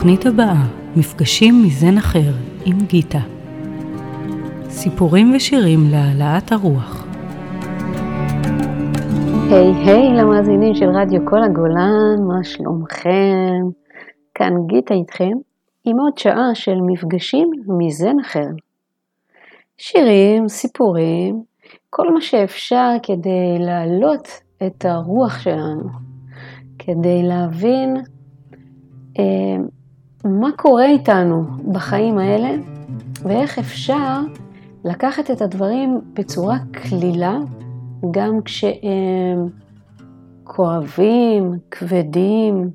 בתוכנית 0.00 0.26
הבאה, 0.26 0.66
מפגשים 0.96 1.62
מזן 1.66 1.98
אחר 1.98 2.32
עם 2.64 2.78
גיטה. 2.86 3.18
סיפורים 4.68 5.32
ושירים 5.36 5.80
להעלאת 5.90 6.52
הרוח. 6.52 7.06
היי 9.50 9.72
hey, 9.72 9.88
היי 9.88 10.08
hey, 10.08 10.20
למאזינים 10.20 10.74
של 10.74 10.88
רדיו 10.88 11.20
כל 11.24 11.42
הגולן, 11.42 12.22
מה 12.28 12.44
שלומכם? 12.44 13.60
כאן 14.34 14.52
גיטה 14.66 14.94
איתכם 14.94 15.32
עם 15.84 16.00
עוד 16.00 16.18
שעה 16.18 16.54
של 16.54 16.78
מפגשים 16.86 17.50
מזן 17.78 18.20
אחר. 18.20 18.48
שירים, 19.78 20.48
סיפורים, 20.48 21.42
כל 21.90 22.14
מה 22.14 22.20
שאפשר 22.20 22.90
כדי 23.02 23.58
להעלות 23.58 24.28
את 24.66 24.84
הרוח 24.84 25.38
שלנו, 25.38 25.88
כדי 26.78 27.22
להבין 27.22 27.96
אה, 29.18 29.56
מה 30.24 30.48
קורה 30.56 30.86
איתנו 30.86 31.44
בחיים 31.72 32.18
האלה 32.18 32.50
ואיך 33.22 33.58
אפשר 33.58 34.20
לקחת 34.84 35.30
את 35.30 35.42
הדברים 35.42 36.00
בצורה 36.14 36.58
קלילה, 36.72 37.38
גם 38.10 38.42
כשהם 38.44 39.48
כואבים, 40.44 41.58
כבדים, 41.70 42.70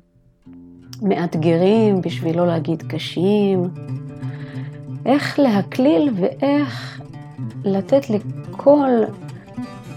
מאתגרים, 1.02 2.00
בשביל 2.00 2.36
לא 2.36 2.46
להגיד 2.46 2.82
קשים, 2.82 3.62
איך 5.06 5.38
להקליל 5.38 6.10
ואיך 6.14 7.02
לתת 7.64 8.10
לכל 8.10 8.88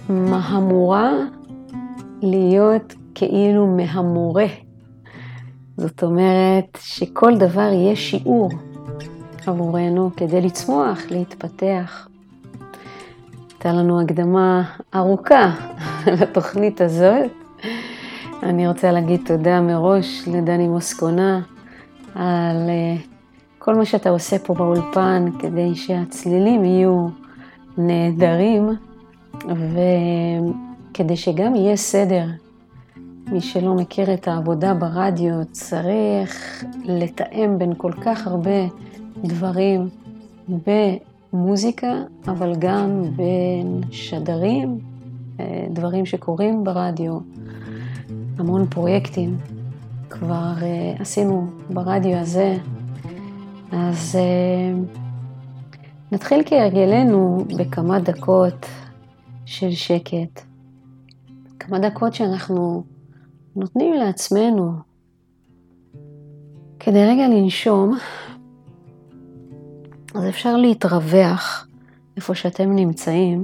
מהמורה 0.09 1.11
להיות 2.22 2.94
כאילו 3.16 3.67
מהמורה. 3.67 4.45
זאת 5.80 6.04
אומרת 6.04 6.78
שכל 6.82 7.38
דבר 7.38 7.70
יהיה 7.74 7.96
שיעור 7.96 8.50
עבורנו 9.48 10.09
כדי 10.17 10.42
לצמוח, 10.42 11.00
להתפתח. 11.09 12.08
הייתה 13.52 13.73
לנו 13.73 14.02
הקדמה 14.02 14.64
ארוכה 14.95 15.52
לתוכנית 16.22 16.81
הזאת. 16.81 17.31
אני 18.44 18.68
רוצה 18.68 18.92
להגיד 18.92 19.22
תודה 19.26 19.62
מראש 19.62 20.28
לדני 20.28 20.68
מוסקונה 20.68 21.42
על 22.16 22.70
אה, 22.70 22.96
כל 23.59 23.75
מה 23.75 23.86
שאתה 23.86 24.09
עושה 24.09 24.40
פה 24.40 24.53
באולפן 24.53 25.25
כדי 25.40 25.75
שהצלילים 25.75 26.66
יהיו 26.66 27.08
נהדרים 27.78 28.70
וכדי 30.92 31.18
שגם 31.18 31.56
יהיה 31.56 31.75
סדר. 31.75 32.25
מי 33.31 33.41
שלא 33.41 33.73
מכיר 33.73 34.13
את 34.13 34.27
העבודה 34.27 34.73
ברדיו 34.73 35.33
צריך 35.52 36.63
לתאם 36.83 37.58
בין 37.58 37.73
כל 37.77 37.91
כך 38.02 38.27
הרבה 38.27 38.67
דברים 39.23 39.89
במוזיקה, 40.67 41.94
אבל 42.27 42.55
גם 42.59 43.03
בין 43.16 43.81
שדרים, 43.91 44.80
אה, 45.39 45.67
דברים 45.69 46.05
שקורים 46.05 46.63
ברדיו, 46.63 47.19
המון 48.38 48.67
פרויקטים 48.67 49.38
כבר 50.09 50.53
אה, 50.61 50.94
עשינו 51.00 51.47
ברדיו 51.69 52.17
הזה. 52.17 52.57
אז 53.72 54.16
אה, 54.16 54.80
נתחיל 56.11 56.41
כהרגלנו 56.45 57.45
בכמה 57.57 58.00
דקות 58.00 58.66
של 59.45 59.72
שקט. 59.72 60.41
כמה 61.59 61.80
דקות 61.80 62.13
שאנחנו 62.13 62.83
נותנים 63.60 63.94
לעצמנו 63.94 64.72
כדי 66.80 67.06
רגע 67.06 67.28
לנשום, 67.28 67.98
אז 70.16 70.30
אפשר 70.30 70.58
להתרווח 70.58 71.68
איפה 72.18 72.36
שאתם 72.36 72.75
נמצאים, 72.75 73.44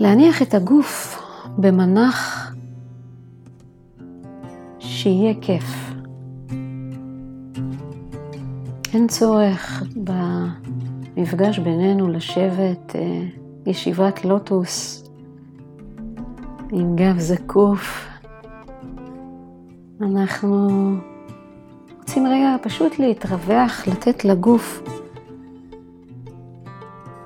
ולהניח 0.00 0.42
את 0.42 0.54
הגוף 0.54 1.22
במנח 1.58 2.52
שיהיה 4.78 5.34
כיף. 5.40 5.90
אין 8.94 9.08
צורך 9.08 9.82
במפגש 11.16 11.58
בינינו 11.58 12.08
לשבת 12.08 12.96
אה, 12.96 13.22
ישיבת 13.66 14.24
לוטוס 14.24 15.04
עם 16.72 16.96
גב 16.96 17.18
זקוף. 17.18 18.08
אנחנו 20.00 20.68
רוצים 21.98 22.26
רגע 22.26 22.56
פשוט 22.62 22.98
להתרווח, 22.98 23.88
לתת 23.88 24.24
לגוף 24.24 24.82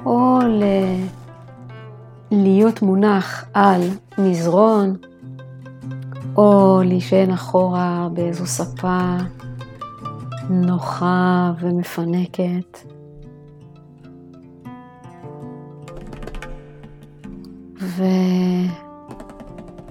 או 0.04 0.38
ל... 0.48 0.64
להיות 2.30 2.82
מונח 2.82 3.44
על 3.54 3.80
מזרון, 4.18 4.96
או 6.36 6.80
להישען 6.84 7.30
אחורה 7.30 8.08
באיזו 8.12 8.46
ספה 8.46 9.16
נוחה 10.50 11.52
ומפנקת. 11.60 12.93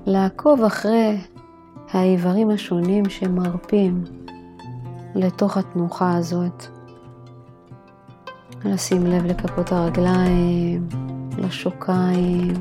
ולעקוב 0.05 0.63
אחרי 0.63 1.17
האיברים 1.91 2.49
השונים 2.49 3.09
שמרפים 3.09 4.03
לתוך 5.15 5.57
התנוחה 5.57 6.17
הזאת. 6.17 6.65
לשים 8.65 9.05
לב 9.05 9.25
לכפות 9.25 9.71
הרגליים, 9.71 10.87
לשוקיים. 11.37 12.53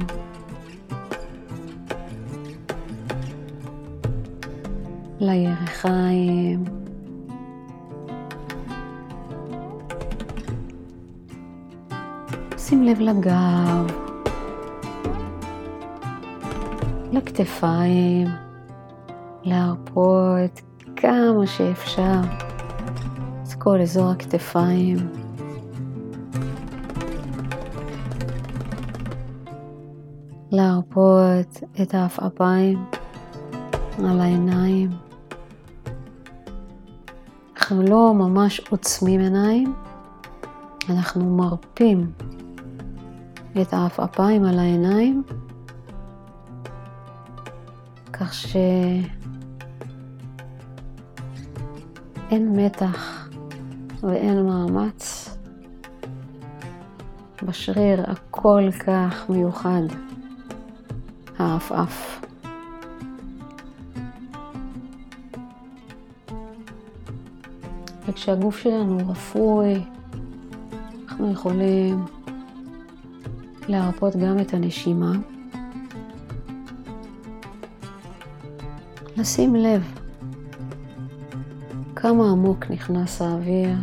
לירכיים. 5.21 6.65
שים 12.59 12.83
לב 12.83 13.01
לגב, 13.01 14.12
לכתפיים, 17.13 18.29
להרפות 19.43 20.61
כמה 20.97 21.47
שאפשר 21.47 22.21
את 23.43 23.53
כל 23.59 23.81
אזור 23.81 24.11
הכתפיים. 24.11 24.97
להרפות 30.51 31.61
את 31.83 31.95
העפעפיים 31.95 32.85
על 33.99 34.21
העיניים. 34.21 34.91
אנחנו 37.57 37.83
לא 37.83 38.15
ממש 38.15 38.61
עוצמים 38.71 39.21
עיניים, 39.21 39.75
אנחנו 40.91 41.37
מרפים 41.37 42.13
את 43.61 43.73
העפעפיים 43.73 44.45
על 44.45 44.59
העיניים, 44.59 45.23
כך 48.23 48.35
שאין 48.35 49.07
מתח 52.57 53.29
ואין 54.01 54.47
מאמץ 54.47 55.29
בשריר 57.43 58.11
הכל 58.11 58.63
כך 58.87 59.25
מיוחד, 59.29 59.83
העפעף. 61.39 62.25
וכשהגוף 68.09 68.59
שלנו 68.59 68.99
רפוי, 69.09 69.83
אנחנו 71.09 71.33
יכולים 71.33 72.05
להרפות 73.69 74.17
גם 74.17 74.39
את 74.39 74.55
הנשימה. 74.55 75.13
לשים 79.23 79.55
לב 79.55 79.83
כמה 81.97 82.31
עמוק 82.31 82.71
נכנס 82.71 83.23
האוויר. 83.23 83.77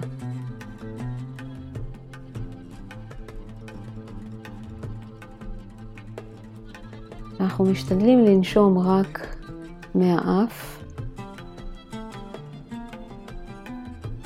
אנחנו 7.39 7.65
משתדלים 7.65 8.25
לנשום 8.25 8.77
רק 8.77 9.35
מהאף. 9.95 10.83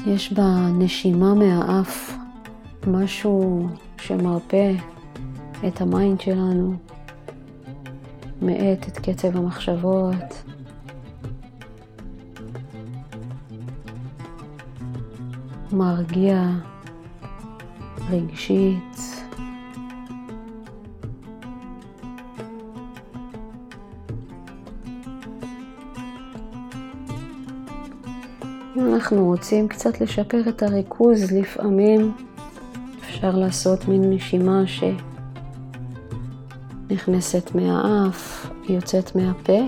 יש 0.06 0.34
בנשימה 0.34 1.34
מהאף 1.34 2.18
משהו 2.88 3.68
שמרפא 3.98 4.74
את 5.68 5.82
ה 5.82 5.90
mind 5.90 6.22
שלנו, 6.22 6.74
מאט 8.42 8.88
את 8.88 8.98
קצב 8.98 9.38
המחשבות. 9.38 10.53
מרגיע 15.74 16.50
רגשית. 18.10 19.24
אם 28.78 28.94
אנחנו 28.94 29.26
רוצים 29.26 29.68
קצת 29.68 30.02
לשפר 30.02 30.50
את 30.50 30.64
הריכוז, 30.64 31.32
לפעמים 31.32 32.14
אפשר 33.00 33.36
לעשות 33.36 33.88
מין 33.88 34.14
נשימה 34.14 34.64
שנכנסת 36.90 37.56
מהאף, 37.56 38.52
יוצאת 38.70 39.16
מהפה. 39.16 39.60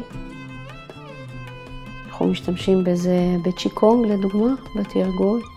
אנחנו 2.06 2.28
משתמשים 2.28 2.84
בזה 2.84 3.36
בצ'יקונג 3.46 4.12
לדוגמה, 4.12 4.54
בתרגול. 4.76 5.55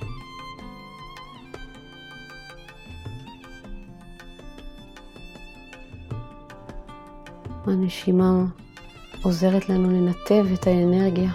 הנשימה 7.88 8.44
עוזרת 9.22 9.68
לנו 9.68 9.90
לנתב 9.90 10.46
את 10.54 10.66
האנרגיה. 10.66 11.30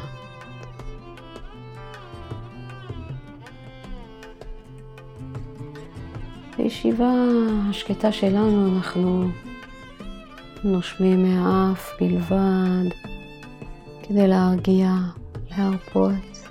בישיבה 6.57 7.13
השקטה 7.69 8.11
שלנו 8.11 8.75
אנחנו 8.77 9.29
נושמים 10.63 11.23
מהאף 11.23 11.91
בלבד 11.99 12.89
כדי 14.03 14.27
להרגיע, 14.27 14.89
להרפות. 15.57 16.47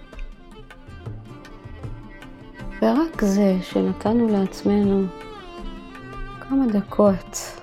ורק 2.82 3.25
זה 3.25 3.56
שנתנו 3.62 4.28
לעצמנו 4.28 5.06
כמה 6.40 6.66
דקות 6.66 7.62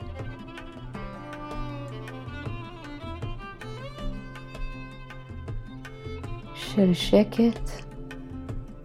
של 6.75 6.93
שקט, 6.93 7.69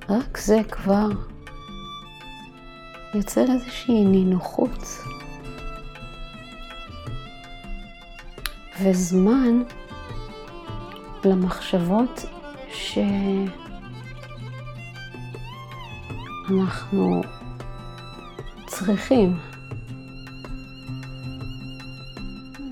רק 0.09 0.39
זה 0.39 0.61
כבר 0.71 1.09
יוצר 3.15 3.45
איזושהי 3.53 4.05
נינוחות 4.05 4.85
וזמן 8.83 9.63
למחשבות 11.25 12.25
שאנחנו 16.49 17.21
צריכים 18.67 19.37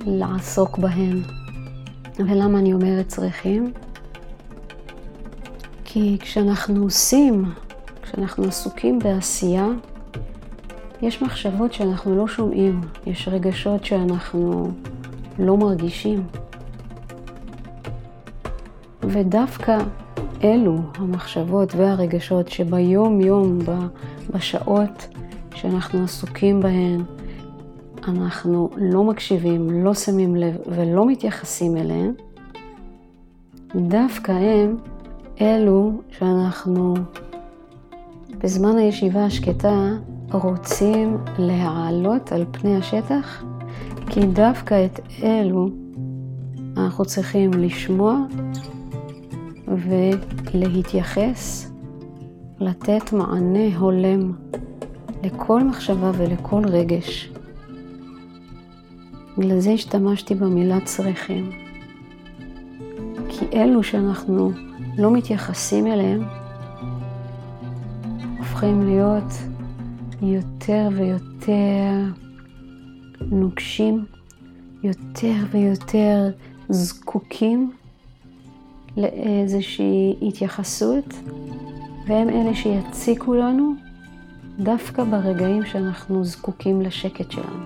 לעסוק 0.07 0.79
בהן. 0.79 1.23
ולמה 2.19 2.59
אני 2.59 2.73
אומרת 2.73 3.09
צריכים? 3.09 3.73
כי 5.95 6.17
כשאנחנו 6.21 6.83
עושים, 6.83 7.45
כשאנחנו 8.03 8.45
עסוקים 8.45 8.99
בעשייה, 8.99 9.69
יש 11.03 11.23
מחשבות 11.23 11.73
שאנחנו 11.73 12.17
לא 12.17 12.29
שומעים, 12.29 12.81
יש 13.07 13.29
רגשות 13.29 13.85
שאנחנו 13.85 14.71
לא 15.39 15.57
מרגישים. 15.57 16.23
ודווקא 19.03 19.79
אלו 20.45 20.79
המחשבות 20.95 21.75
והרגשות 21.75 22.49
שביום 22.49 23.21
יום, 23.21 23.59
בשעות 24.31 25.09
שאנחנו 25.55 26.05
עסוקים 26.05 26.61
בהן, 26.61 27.03
אנחנו 28.09 28.71
לא 28.77 29.05
מקשיבים, 29.05 29.85
לא 29.85 29.95
שמים 29.95 30.37
לב 30.37 30.57
ולא 30.67 31.07
מתייחסים 31.07 31.77
אליהם, 31.77 32.13
דווקא 33.75 34.33
הם 34.33 34.77
אלו 35.41 35.93
שאנחנו 36.11 36.95
בזמן 38.39 38.77
הישיבה 38.77 39.25
השקטה 39.25 39.91
רוצים 40.33 41.17
להעלות 41.39 42.33
על 42.33 42.45
פני 42.51 42.77
השטח, 42.77 43.45
כי 44.11 44.27
דווקא 44.27 44.85
את 44.85 45.01
אלו 45.23 45.69
אנחנו 46.77 47.05
צריכים 47.05 47.51
לשמוע 47.55 48.17
ולהתייחס, 50.55 51.73
לתת 52.61 53.13
מענה 53.13 53.77
הולם 53.79 54.33
לכל 55.23 55.65
מחשבה 55.65 56.11
ולכל 56.17 56.65
רגש. 56.67 57.33
בגלל 59.39 59.61
זה 59.61 59.71
השתמשתי 59.71 60.35
במילה 60.35 60.81
צריכים. 60.85 61.51
כי 63.29 63.45
אלו 63.53 63.83
שאנחנו 63.83 64.53
לא 64.99 65.13
מתייחסים 65.13 65.87
אליהם, 65.87 66.23
הופכים 68.39 68.87
להיות 68.87 69.33
יותר 70.23 70.89
ויותר 70.93 72.05
נוקשים, 73.21 74.05
יותר 74.83 75.35
ויותר 75.51 76.31
זקוקים 76.69 77.73
לאיזושהי 78.97 80.17
התייחסות, 80.23 81.15
והם 82.07 82.29
אלה 82.29 82.55
שיציקו 82.55 83.35
לנו 83.35 83.73
דווקא 84.59 85.05
ברגעים 85.05 85.67
שאנחנו 85.67 86.25
זקוקים 86.25 86.83
לשקט 86.83 87.31
שלנו. 87.31 87.65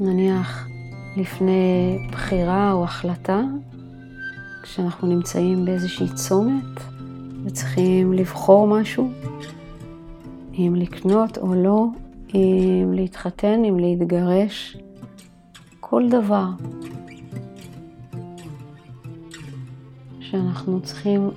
נניח 0.00 0.68
לפני 1.16 1.98
בחירה 2.12 2.72
או 2.72 2.84
החלטה, 2.84 3.40
כשאנחנו 4.66 5.08
נמצאים 5.08 5.64
באיזושהי 5.64 6.08
צומת 6.14 6.80
וצריכים 7.44 8.12
לבחור 8.12 8.66
משהו, 8.66 9.10
אם 10.54 10.74
לקנות 10.76 11.38
או 11.38 11.54
לא, 11.54 11.86
אם 12.34 12.92
להתחתן, 12.94 13.64
אם 13.64 13.78
להתגרש, 13.78 14.76
כל 15.80 16.08
דבר 16.08 16.48
שאנחנו 20.20 20.80
צריכים 20.80 21.30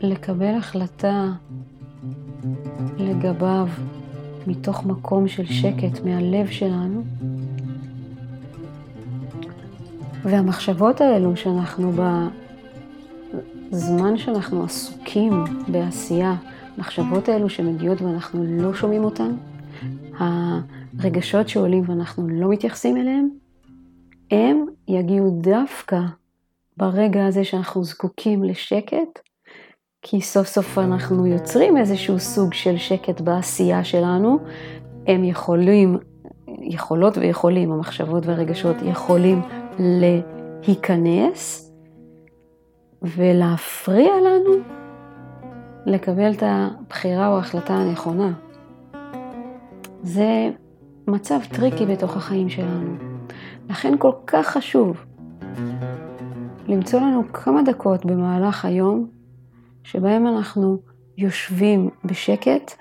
לקבל 0.00 0.54
החלטה 0.54 1.32
לגביו 2.98 3.68
מתוך 4.46 4.86
מקום 4.86 5.28
של 5.28 5.46
שקט 5.46 6.04
מהלב 6.04 6.46
שלנו. 6.46 7.02
והמחשבות 10.22 11.00
האלו 11.00 11.36
שאנחנו 11.36 11.92
בזמן 13.72 14.16
שאנחנו 14.16 14.64
עסוקים 14.64 15.32
בעשייה, 15.68 16.34
המחשבות 16.76 17.28
האלו 17.28 17.48
שמגיעות 17.48 18.02
ואנחנו 18.02 18.44
לא 18.44 18.74
שומעים 18.74 19.04
אותן, 19.04 19.34
הרגשות 20.98 21.48
שעולים 21.48 21.84
ואנחנו 21.86 22.28
לא 22.28 22.48
מתייחסים 22.48 22.96
אליהם, 22.96 23.28
הם 24.30 24.66
יגיעו 24.88 25.30
דווקא 25.40 26.00
ברגע 26.76 27.26
הזה 27.26 27.44
שאנחנו 27.44 27.84
זקוקים 27.84 28.44
לשקט, 28.44 29.18
כי 30.02 30.20
סוף 30.20 30.46
סוף 30.46 30.78
אנחנו 30.78 31.26
יוצרים 31.26 31.76
איזשהו 31.76 32.18
סוג 32.18 32.52
של 32.52 32.76
שקט 32.76 33.20
בעשייה 33.20 33.84
שלנו. 33.84 34.38
הם 35.06 35.24
יכולים, 35.24 35.98
יכולות 36.60 37.18
ויכולים, 37.18 37.72
המחשבות 37.72 38.26
והרגשות 38.26 38.76
יכולים 38.82 39.42
להיכנס 39.78 41.61
ולהפריע 43.02 44.12
לנו 44.20 44.52
לקבל 45.86 46.32
את 46.32 46.42
הבחירה 46.46 47.28
או 47.28 47.36
ההחלטה 47.36 47.74
הנכונה. 47.74 48.32
זה 50.02 50.50
מצב 51.06 51.38
tricky 51.52 51.86
בתוך 51.86 52.16
החיים 52.16 52.48
שלנו. 52.48 52.94
לכן 53.70 53.94
כל 53.98 54.12
כך 54.26 54.46
חשוב 54.46 55.04
למצוא 56.68 57.00
לנו 57.00 57.32
כמה 57.32 57.62
דקות 57.62 58.04
במהלך 58.04 58.64
היום 58.64 59.06
שבהם 59.84 60.26
אנחנו 60.26 60.78
יושבים 61.18 61.90
בשקט, 62.04 62.72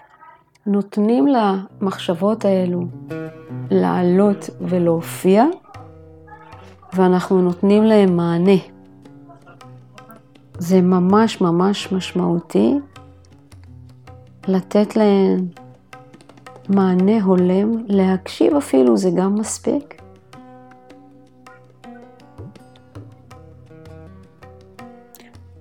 נותנים 0.66 1.28
למחשבות 1.28 2.46
האלו 2.46 2.82
לעלות 3.72 4.50
ולהופיע, 4.62 5.46
ואנחנו 6.94 7.42
נותנים 7.42 7.84
להם 7.84 8.18
מענה. 8.18 8.81
זה 10.62 10.82
ממש 10.82 11.42
ממש 11.42 11.92
משמעותי 11.92 12.74
לתת 14.48 14.96
להן 14.96 15.48
מענה 16.70 17.24
הולם, 17.24 17.72
להקשיב 17.88 18.56
אפילו 18.56 18.98
זה 18.98 19.10
גם 19.16 19.36
מספיק. 19.36 20.02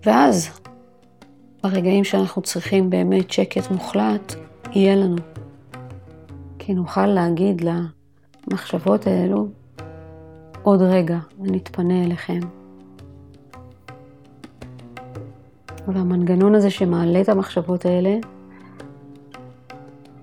ואז, 0.06 0.60
ברגעים 1.62 2.04
שאנחנו 2.04 2.42
צריכים 2.42 2.90
באמת 2.90 3.30
שקט 3.30 3.70
מוחלט, 3.70 4.34
יהיה 4.72 4.96
לנו. 4.96 5.16
כי 6.58 6.74
נוכל 6.74 7.06
להגיד 7.06 7.62
למחשבות 8.48 9.06
האלו, 9.06 9.48
עוד 10.62 10.82
רגע, 10.82 11.18
ונתפנה 11.38 12.04
אליכם. 12.04 12.59
והמנגנון 15.94 16.54
הזה 16.54 16.70
שמעלה 16.70 17.20
את 17.20 17.28
המחשבות 17.28 17.86
האלה, 17.86 18.16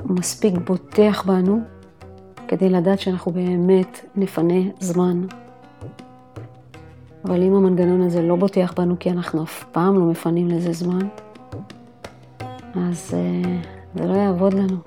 מספיק 0.06 0.54
בוטח 0.66 1.24
בנו 1.26 1.60
כדי 2.48 2.70
לדעת 2.70 3.00
שאנחנו 3.00 3.32
באמת 3.32 4.06
נפנה 4.16 4.62
זמן. 4.80 5.22
אבל 7.26 7.44
אם 7.44 7.54
המנגנון 7.54 8.02
הזה 8.02 8.22
לא 8.22 8.36
בוטח 8.36 8.74
בנו 8.78 9.00
כי 9.00 9.12
אנחנו 9.12 9.44
אף 9.44 9.64
פעם 9.72 9.96
לא 9.96 10.06
מפנים 10.06 10.48
לזה 10.48 10.74
זמן, 10.74 11.08
אז 12.76 13.14
uh, 13.14 13.48
זה 14.00 14.08
לא 14.08 14.14
יעבוד 14.14 14.54
לנו. 14.54 14.78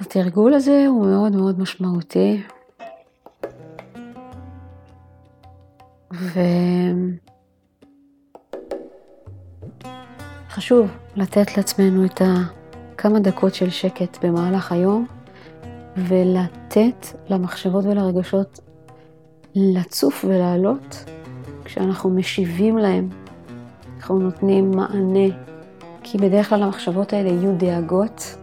התרגול 0.00 0.54
הזה 0.54 0.86
הוא 0.88 1.06
מאוד 1.06 1.36
מאוד 1.36 1.60
משמעותי. 1.60 2.42
וחשוב 10.48 10.90
לתת 11.16 11.56
לעצמנו 11.56 12.04
את 12.04 12.22
הכמה 12.24 13.20
דקות 13.20 13.54
של 13.54 13.70
שקט 13.70 14.24
במהלך 14.24 14.72
היום 14.72 15.06
ולתת 15.96 17.06
למחשבות 17.28 17.84
ולרגשות 17.84 18.60
לצוף 19.54 20.24
ולעלות 20.28 21.04
כשאנחנו 21.64 22.10
משיבים 22.10 22.78
להם, 22.78 23.08
אנחנו 23.96 24.18
נותנים 24.18 24.70
מענה, 24.70 25.34
כי 26.02 26.18
בדרך 26.18 26.48
כלל 26.48 26.62
המחשבות 26.62 27.12
האלה 27.12 27.28
יהיו 27.28 27.56
דאגות 27.56 28.36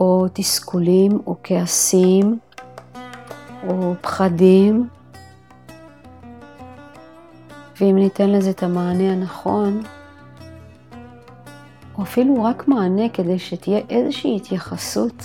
או 0.00 0.26
תסכולים 0.32 1.18
או 1.26 1.36
כעסים 1.42 2.38
או 3.68 3.94
פחדים. 4.00 4.88
ואם 7.80 7.96
ניתן 7.96 8.30
לזה 8.30 8.50
את 8.50 8.62
המענה 8.62 9.12
הנכון, 9.12 9.82
או 11.98 12.02
אפילו 12.02 12.42
רק 12.42 12.68
מענה 12.68 13.08
כדי 13.08 13.38
שתהיה 13.38 13.80
איזושהי 13.90 14.36
התייחסות, 14.36 15.24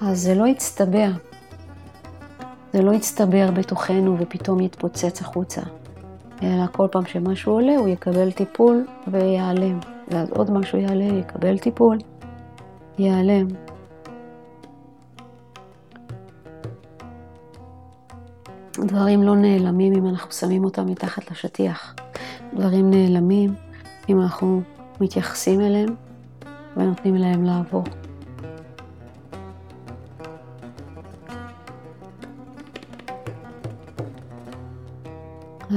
אז 0.00 0.20
זה 0.20 0.34
לא 0.34 0.46
יצטבר. 0.46 1.08
זה 2.72 2.82
לא 2.82 2.92
יצטבר 2.92 3.50
בתוכנו 3.50 4.16
ופתאום 4.18 4.60
יתפוצץ 4.60 5.20
החוצה. 5.20 5.60
אלא 6.42 6.66
כל 6.72 6.88
פעם 6.90 7.06
שמשהו 7.06 7.52
עולה 7.52 7.76
הוא 7.76 7.88
יקבל 7.88 8.30
טיפול 8.30 8.86
וייעלם. 9.06 9.80
ואז 10.08 10.30
עוד 10.30 10.50
משהו 10.50 10.78
יעלה, 10.78 11.04
יקבל 11.04 11.58
טיפול, 11.58 11.98
ייעלם. 12.98 13.46
דברים 18.78 19.22
לא 19.22 19.36
נעלמים 19.36 19.92
אם 19.92 20.06
אנחנו 20.06 20.32
שמים 20.32 20.64
אותם 20.64 20.86
מתחת 20.86 21.30
לשטיח. 21.30 21.94
דברים 22.54 22.90
נעלמים 22.90 23.54
אם 24.08 24.20
אנחנו 24.20 24.62
מתייחסים 25.00 25.60
אליהם 25.60 25.94
ונותנים 26.76 27.14
להם 27.14 27.44
לעבור. 27.44 27.84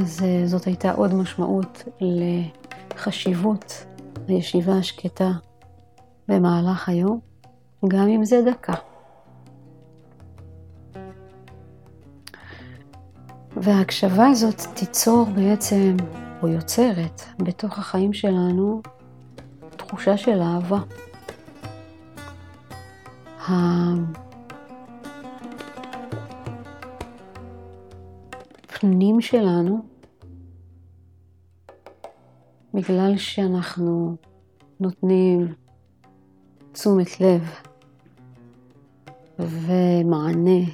אז 0.02 0.24
אה, 0.24 0.48
זאת 0.48 0.66
הייתה 0.66 0.92
עוד 0.92 1.14
משמעות 1.14 1.84
לחשיבות 2.96 3.86
הישיבה 4.28 4.78
השקטה 4.78 5.32
במהלך 6.28 6.90
היום, 6.90 7.20
גם 7.88 8.08
אם 8.08 8.26
זה 8.26 8.42
דקה. 8.52 8.74
וההקשבה 13.66 14.28
הזאת 14.28 14.62
תיצור 14.74 15.26
בעצם, 15.36 15.98
או 16.42 16.48
יוצרת, 16.48 17.22
בתוך 17.40 17.80
החיים 17.80 18.14
שלנו, 18.14 18.82
תחושה 19.70 20.18
של 20.18 20.42
אהבה. 20.42 20.80
הפנים 28.68 29.22
שלנו, 29.22 29.86
בגלל 32.74 33.18
שאנחנו 33.18 34.16
נותנים 34.80 35.54
תשומת 36.72 37.22
לב 37.22 37.42
ומענה 39.40 40.66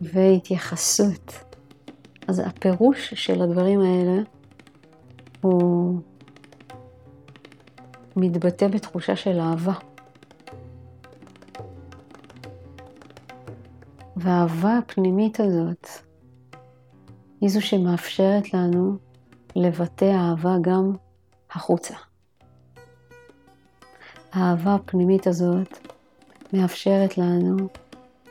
והתייחסות 0.00 1.51
אז 2.28 2.38
הפירוש 2.38 3.14
של 3.14 3.42
הדברים 3.42 3.80
האלה 3.80 4.22
הוא 5.40 6.00
מתבטא 8.16 8.68
בתחושה 8.68 9.16
של 9.16 9.40
אהבה. 9.40 9.74
והאהבה 14.16 14.78
הפנימית 14.78 15.40
הזאת 15.40 15.88
היא 17.40 17.50
זו 17.50 17.62
שמאפשרת 17.62 18.54
לנו 18.54 18.96
לבטא 19.56 20.04
אהבה 20.14 20.56
גם 20.60 20.92
החוצה. 21.50 21.94
האהבה 24.32 24.74
הפנימית 24.74 25.26
הזאת 25.26 25.78
מאפשרת 26.52 27.18
לנו 27.18 27.56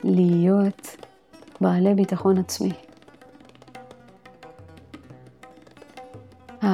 להיות 0.04 0.96
בעלי 1.62 1.94
ביטחון 1.94 2.38
עצמי. 2.38 2.72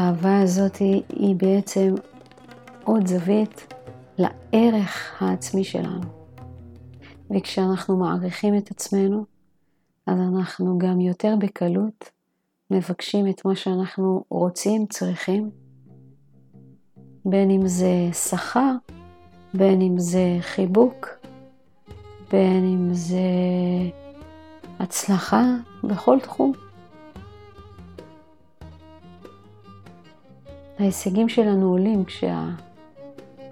האהבה 0.08 0.42
הזאת 0.42 0.76
היא, 0.76 1.04
היא 1.10 1.36
בעצם 1.36 1.96
עוד 2.84 3.08
זווית 3.08 3.74
לערך 4.18 5.22
העצמי 5.22 5.64
שלנו. 5.64 6.02
וכשאנחנו 7.32 7.98
מעריכים 7.98 8.58
את 8.58 8.72
עצמנו, 8.72 9.26
אז 10.08 10.20
אנחנו 10.20 10.78
גם 10.78 11.02
יותר 11.02 11.36
בקלות 11.40 12.10
מבקשים 12.72 13.28
את 13.28 13.46
מה 13.46 13.56
שאנחנו 13.56 14.24
רוצים, 14.30 14.86
צריכים, 14.86 15.50
בין 17.26 17.52
אם 17.52 17.68
זה 17.68 18.10
שכר, 18.30 18.72
בין 19.54 19.82
אם 19.82 20.00
זה 20.00 20.38
חיבוק, 20.42 21.08
בין 22.32 22.64
אם 22.64 22.94
זה 22.94 23.20
הצלחה 24.80 25.44
בכל 25.84 26.20
תחום. 26.20 26.67
ההישגים 30.80 31.30
שלנו 31.30 31.70
עולים 31.70 32.04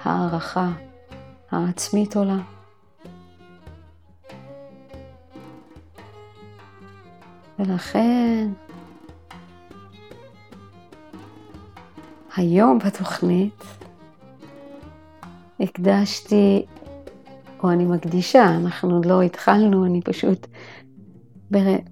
כשהערכה 0.04 0.72
העצמית 1.52 2.16
עולה. 2.16 2.38
ולכן 7.60 8.50
היום 12.36 12.80
בתוכנית 12.80 13.64
הקדשתי, 15.60 16.66
או 17.64 17.72
אני 17.72 17.86
מקדישה, 17.86 18.56
אנחנו 18.56 18.96
עוד 18.96 19.06
לא 19.06 19.22
התחלנו, 19.22 19.86
אני 19.86 20.02
פשוט, 20.02 20.48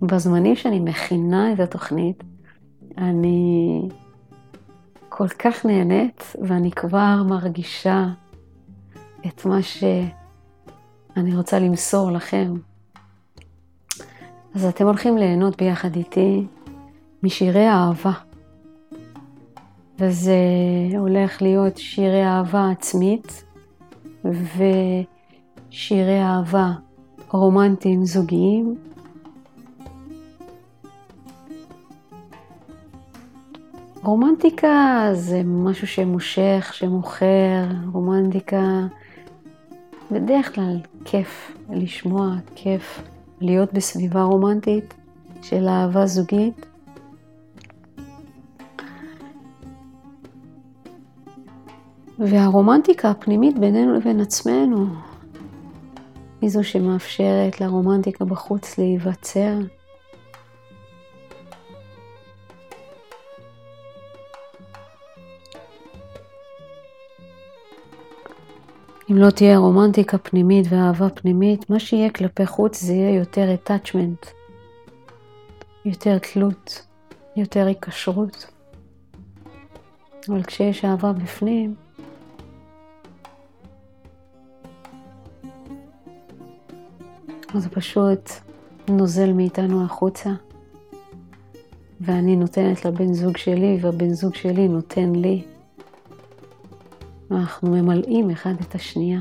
בזמנים 0.02 0.56
שאני 0.56 0.80
מכינה 0.80 1.54
את 1.54 1.60
התוכנית, 1.60 2.24
אני 2.98 3.82
כל 5.16 5.28
כך 5.28 5.66
נהנית, 5.66 6.36
ואני 6.48 6.72
כבר 6.72 7.24
מרגישה 7.30 8.06
את 9.28 9.46
מה 9.46 9.62
שאני 9.62 11.36
רוצה 11.36 11.60
למסור 11.60 12.12
לכם. 12.12 12.54
אז 14.56 14.66
אתם 14.66 14.86
הולכים 14.86 15.18
ליהנות 15.18 15.58
ביחד 15.58 15.96
איתי 15.96 16.46
משירי 17.24 17.70
אהבה. 17.70 18.12
וזה 20.00 20.38
הולך 20.98 21.42
להיות 21.42 21.78
שירי 21.78 22.26
אהבה 22.26 22.70
עצמית 22.70 23.44
ושירי 25.70 26.22
אהבה 26.22 26.72
רומנטיים 27.32 28.06
זוגיים 28.06 28.76
רומנטיקה 34.04 35.10
זה 35.14 35.42
משהו 35.46 35.88
שמושך, 35.88 36.72
שמוכר, 36.74 37.64
רומנטיקה 37.94 38.88
בדרך 40.12 40.56
כלל 40.56 40.78
כיף 41.06 41.58
לשמוע, 41.70 42.36
כיף 42.56 43.02
להיות 43.42 43.74
בסביבה 43.74 44.24
רומנטית 44.24 44.94
של 45.42 45.68
אהבה 45.68 46.06
זוגית. 46.06 46.66
והרומנטיקה 52.20 53.10
הפנימית 53.10 53.60
בינינו 53.60 53.94
לבין 53.94 54.20
עצמנו 54.20 54.86
היא 56.42 56.50
זו 56.50 56.64
שמאפשרת 56.64 57.62
לרומנטיקה 57.62 58.26
בחוץ 58.26 58.78
להיווצר. 58.78 59.54
אם 69.14 69.18
לא 69.18 69.30
תהיה 69.30 69.58
רומנטיקה 69.58 70.18
פנימית 70.18 70.66
ואהבה 70.70 71.10
פנימית, 71.10 71.70
מה 71.70 71.80
שיהיה 71.80 72.10
כלפי 72.10 72.46
חוץ 72.46 72.82
זה 72.82 72.94
יהיה 72.94 73.16
יותר 73.16 73.56
attachment, 73.56 74.28
יותר 75.86 76.18
תלות, 76.18 76.86
יותר 77.36 77.68
היקשרות. 77.68 78.52
אבל 80.30 80.44
כשיש 80.44 80.86
אהבה 80.86 81.14
בפנים, 81.14 81.76
זה 87.56 87.70
פשוט 87.70 88.30
נוזל 88.90 89.34
מאיתנו 89.34 89.86
החוצה, 89.86 90.30
ואני 92.02 92.36
נותנת 92.36 92.86
לבן 92.86 93.14
זוג 93.14 93.38
שלי, 93.38 93.78
והבן 93.82 94.10
זוג 94.10 94.36
שלי 94.36 94.68
נותן 94.68 95.12
לי. 95.16 95.53
ואנחנו 97.34 97.72
ממלאים 97.72 98.30
אחד 98.30 98.54
את 98.62 98.76
השנייה. 98.76 99.20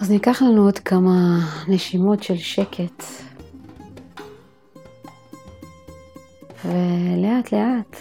אז 0.00 0.10
ניקח 0.10 0.42
לנו 0.42 0.64
עוד 0.64 0.78
כמה 0.78 1.38
נשימות 1.68 2.22
של 2.22 2.36
שקט. 2.36 3.04
ולאט 6.64 7.52
לאט 7.52 7.96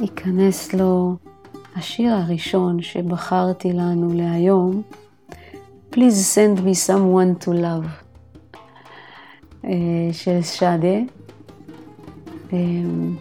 ייכנס 0.00 0.74
לו 0.74 1.16
השיר 1.76 2.12
הראשון 2.12 2.82
שבחרתי 2.82 3.72
לנו 3.72 4.12
להיום, 4.14 4.82
Please 5.92 6.34
send 6.34 6.60
me 6.60 6.74
someone 6.74 7.44
to 7.44 7.48
love, 7.48 7.88
אה, 9.64 9.70
של 10.12 10.42
שדה. 10.42 10.98
אמ, 12.52 13.16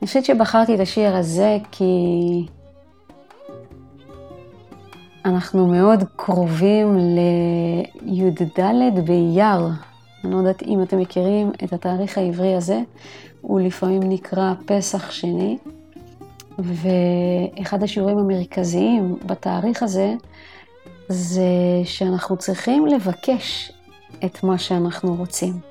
אני 0.00 0.06
חושבת 0.06 0.24
שבחרתי 0.24 0.74
את 0.74 0.80
השיר 0.80 1.16
הזה 1.16 1.58
כי 1.70 1.84
אנחנו 5.24 5.66
מאוד 5.66 6.04
קרובים 6.16 6.96
לי"ד 6.98 8.42
באייר. 9.04 9.68
אני 10.24 10.32
לא 10.32 10.36
יודעת 10.36 10.62
אם 10.62 10.82
אתם 10.82 10.98
מכירים 10.98 11.52
את 11.64 11.72
התאריך 11.72 12.18
העברי 12.18 12.54
הזה, 12.54 12.80
הוא 13.40 13.60
לפעמים 13.60 14.02
נקרא 14.02 14.54
פסח 14.66 15.10
שני, 15.10 15.58
ואחד 16.58 17.82
השיעורים 17.82 18.18
המרכזיים 18.18 19.16
בתאריך 19.26 19.82
הזה 19.82 20.14
זה 21.08 21.42
שאנחנו 21.84 22.36
צריכים 22.36 22.86
לבקש 22.86 23.72
את 24.24 24.44
מה 24.44 24.58
שאנחנו 24.58 25.14
רוצים. 25.14 25.67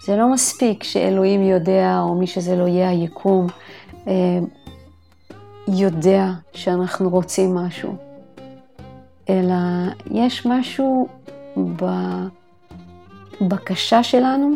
זה 0.00 0.16
לא 0.16 0.32
מספיק 0.32 0.82
שאלוהים 0.82 1.42
יודע, 1.42 1.98
או 2.00 2.14
מי 2.14 2.26
שזה 2.26 2.56
לא 2.56 2.68
יהיה 2.68 2.88
היקום, 2.88 3.46
אה, 4.06 4.38
יודע 5.68 6.26
שאנחנו 6.52 7.10
רוצים 7.10 7.54
משהו, 7.54 7.96
אלא 9.28 9.54
יש 10.10 10.46
משהו 10.46 11.08
בבקשה 13.40 14.02
שלנו 14.02 14.54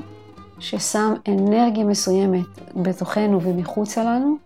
ששם 0.59 1.15
אנרגיה 1.29 1.85
מסוימת 1.85 2.47
בתוכנו 2.77 3.43
ומחוצה 3.43 4.05
לנו, 4.05 4.37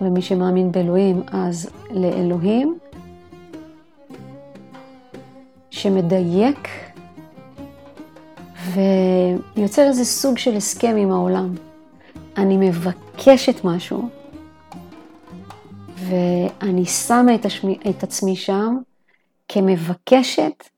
ומי 0.00 0.22
שמאמין 0.22 0.72
באלוהים 0.72 1.22
אז 1.32 1.70
לאלוהים, 1.90 2.78
שמדייק 5.70 6.68
ויוצר 8.64 9.82
איזה 9.82 10.04
סוג 10.04 10.38
של 10.38 10.56
הסכם 10.56 10.96
עם 10.98 11.10
העולם. 11.10 11.54
אני 12.36 12.56
מבקשת 12.56 13.64
משהו, 13.64 14.08
ואני 15.96 16.86
שמה 16.86 17.34
את, 17.34 17.44
השמי, 17.44 17.78
את 17.90 18.02
עצמי 18.02 18.36
שם 18.36 18.76
כמבקשת 19.48 20.68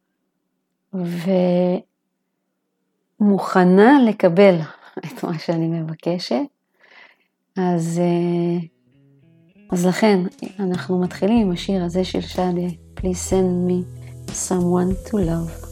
ומוכנה 3.21 4.03
לקבל 4.09 4.57
את 4.99 5.25
מה 5.25 5.39
שאני 5.39 5.67
מבקשת. 5.67 6.43
אז, 7.57 8.01
אה, 8.03 8.59
אז 9.71 9.87
לכן 9.87 10.21
אנחנו 10.59 11.01
מתחילים 11.01 11.47
עם 11.47 11.53
השיר 11.53 11.85
הזה 11.85 12.05
של 12.05 12.21
שדה, 12.21 12.69
Please 12.97 13.31
send 13.31 13.67
me 13.69 13.85
someone 14.29 14.93
to 15.09 15.15
love. 15.15 15.70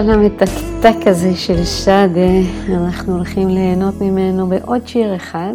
הקול 0.00 0.12
המתקתק 0.12 1.06
הזה 1.06 1.36
של 1.36 1.64
שדה, 1.64 2.30
אנחנו 2.68 3.14
הולכים 3.14 3.48
ליהנות 3.48 3.94
ממנו 4.00 4.46
בעוד 4.46 4.88
שיר 4.88 5.16
אחד, 5.16 5.52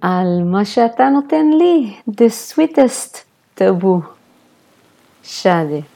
על 0.00 0.42
מה 0.44 0.64
שאתה 0.64 1.08
נותן 1.08 1.46
לי, 1.58 1.94
The 2.10 2.54
sweetest 2.54 3.16
taboo, 3.58 4.02
שדה. 5.22 5.89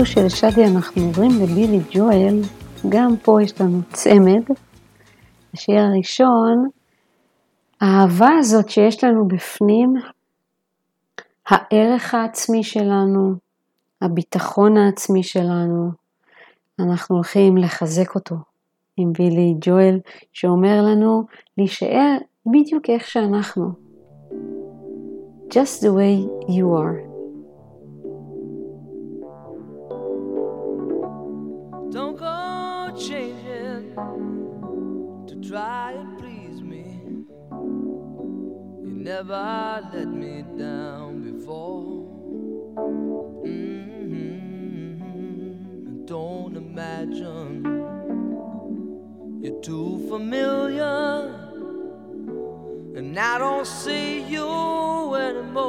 הזו 0.00 0.06
של 0.06 0.28
שדי 0.28 0.66
אנחנו 0.66 1.02
עוברים 1.02 1.30
לבילי 1.42 1.80
ג'ואל, 1.90 2.40
גם 2.88 3.16
פה 3.22 3.42
יש 3.42 3.60
לנו 3.60 3.78
צמד. 3.92 4.42
השיר 5.54 5.78
הראשון, 5.78 6.68
האהבה 7.80 8.28
הזאת 8.38 8.68
שיש 8.68 9.04
לנו 9.04 9.28
בפנים, 9.28 9.94
הערך 11.48 12.14
העצמי 12.14 12.64
שלנו, 12.64 13.34
הביטחון 14.02 14.76
העצמי 14.76 15.22
שלנו, 15.22 15.90
אנחנו 16.80 17.16
הולכים 17.16 17.56
לחזק 17.56 18.14
אותו 18.14 18.36
עם 18.96 19.12
בילי 19.12 19.54
ג'ואל, 19.60 20.00
שאומר 20.32 20.82
לנו 20.82 21.26
להישאר 21.58 22.16
בדיוק 22.46 22.90
איך 22.90 23.08
שאנחנו. 23.08 23.88
just 25.50 25.80
the 25.80 25.92
way 25.92 26.14
you 26.48 26.66
are. 26.72 27.07
Never 39.18 39.82
let 39.92 40.06
me 40.06 40.44
down 40.56 41.22
before. 41.28 42.06
Mm-hmm. 43.44 44.84
Don't 46.04 46.56
imagine 46.56 47.64
you're 49.42 49.60
too 49.60 50.06
familiar, 50.08 51.34
and 52.94 53.18
I 53.18 53.38
don't 53.38 53.66
see 53.66 54.20
you 54.22 55.14
anymore. 55.16 55.66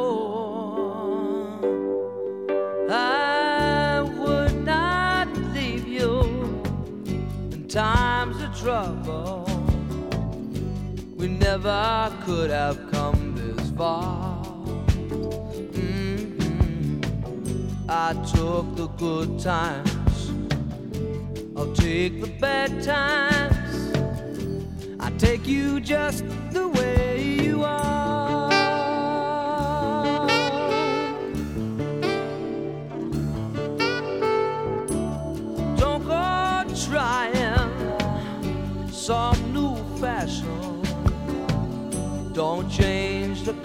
I 2.91 4.01
would 4.19 4.63
not 4.63 5.27
leave 5.55 5.87
you 5.87 6.21
in 7.51 7.67
times 7.67 8.39
of 8.43 8.55
trouble. 8.55 9.47
We 11.17 11.27
never 11.27 12.13
could 12.25 12.51
have 12.51 12.88
Mhm. 15.71 17.01
I 17.87 18.13
took 18.35 18.75
the 18.75 18.87
good 18.97 19.39
times, 19.39 20.31
I'll 21.55 21.73
take 21.73 22.19
the 22.21 22.27
bad 22.41 22.83
times. 22.83 23.55
I 24.99 25.09
take 25.17 25.47
you 25.47 25.79
just 25.79 26.25
the 26.51 26.67
way 26.67 27.37
you 27.41 27.63
are. 27.63 27.98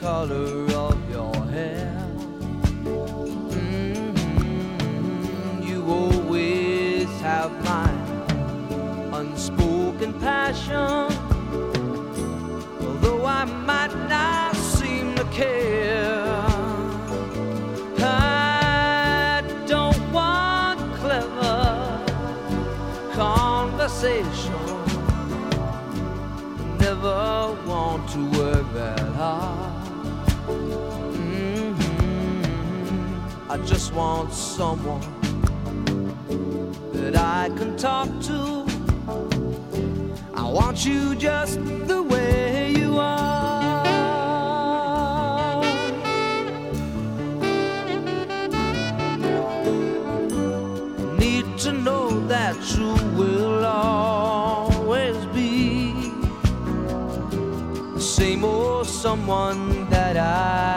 Color 0.05 0.67
of 0.87 0.99
your 1.11 1.35
hair. 1.47 1.97
Mhm. 2.85 4.12
You 5.67 5.79
always 5.99 7.09
have 7.23 7.53
my 7.64 7.90
unspoken 9.19 10.12
passion. 10.21 11.04
I 33.55 33.59
just 33.59 33.95
want 33.95 34.33
someone 34.33 35.01
that 36.93 37.14
I 37.17 37.51
can 37.57 37.77
talk 37.77 38.09
to. 38.23 38.67
I 40.35 40.43
want 40.43 40.85
you 40.85 41.14
just 41.14 41.61
the 41.87 42.03
way 42.03 42.73
you 42.77 42.99
are. 42.99 43.85
Need 51.17 51.47
to 51.59 51.73
know 51.73 52.27
that 52.27 52.57
you 52.77 52.93
will 53.17 53.64
always 53.64 55.25
be 55.27 56.11
the 57.95 58.01
same 58.01 58.45
old 58.45 58.88
someone 58.88 59.88
that 59.90 60.17
I 60.17 60.73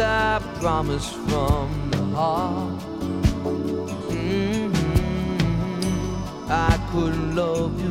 I 0.00 0.40
promise 0.60 1.08
from 1.26 1.90
the 1.90 2.02
heart. 2.16 2.80
Mhm. 4.10 4.72
I 6.48 6.78
couldn't 6.90 7.34
love 7.34 7.74
you 7.82 7.87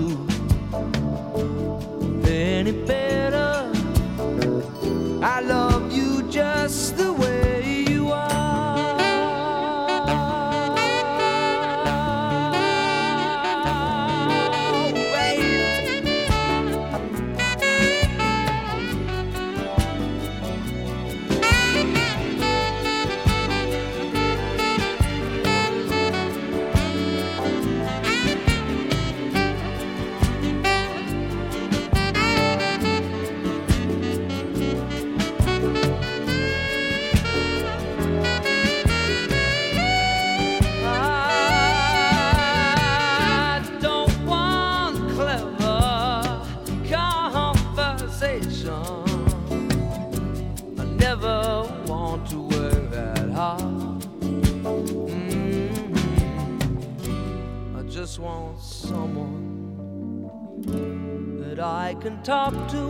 can 62.07 62.23
talk 62.23 62.53
to. 62.69 62.83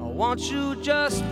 I 0.00 0.06
want 0.06 0.48
you 0.48 0.76
just 0.76 1.24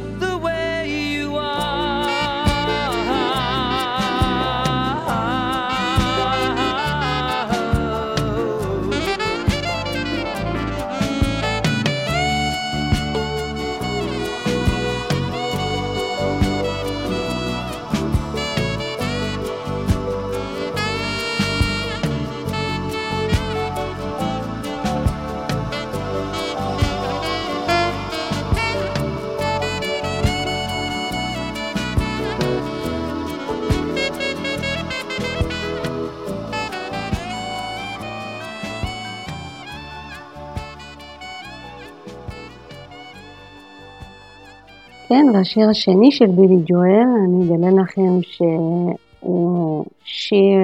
והשיר 45.39 45.71
השני 45.71 46.13
של 46.13 46.27
בילי 46.27 46.63
ג'ואל, 46.67 47.09
אני 47.25 47.45
אגלה 47.45 47.83
לכם 47.83 48.23
שהוא 48.23 49.85
שיר 50.05 50.61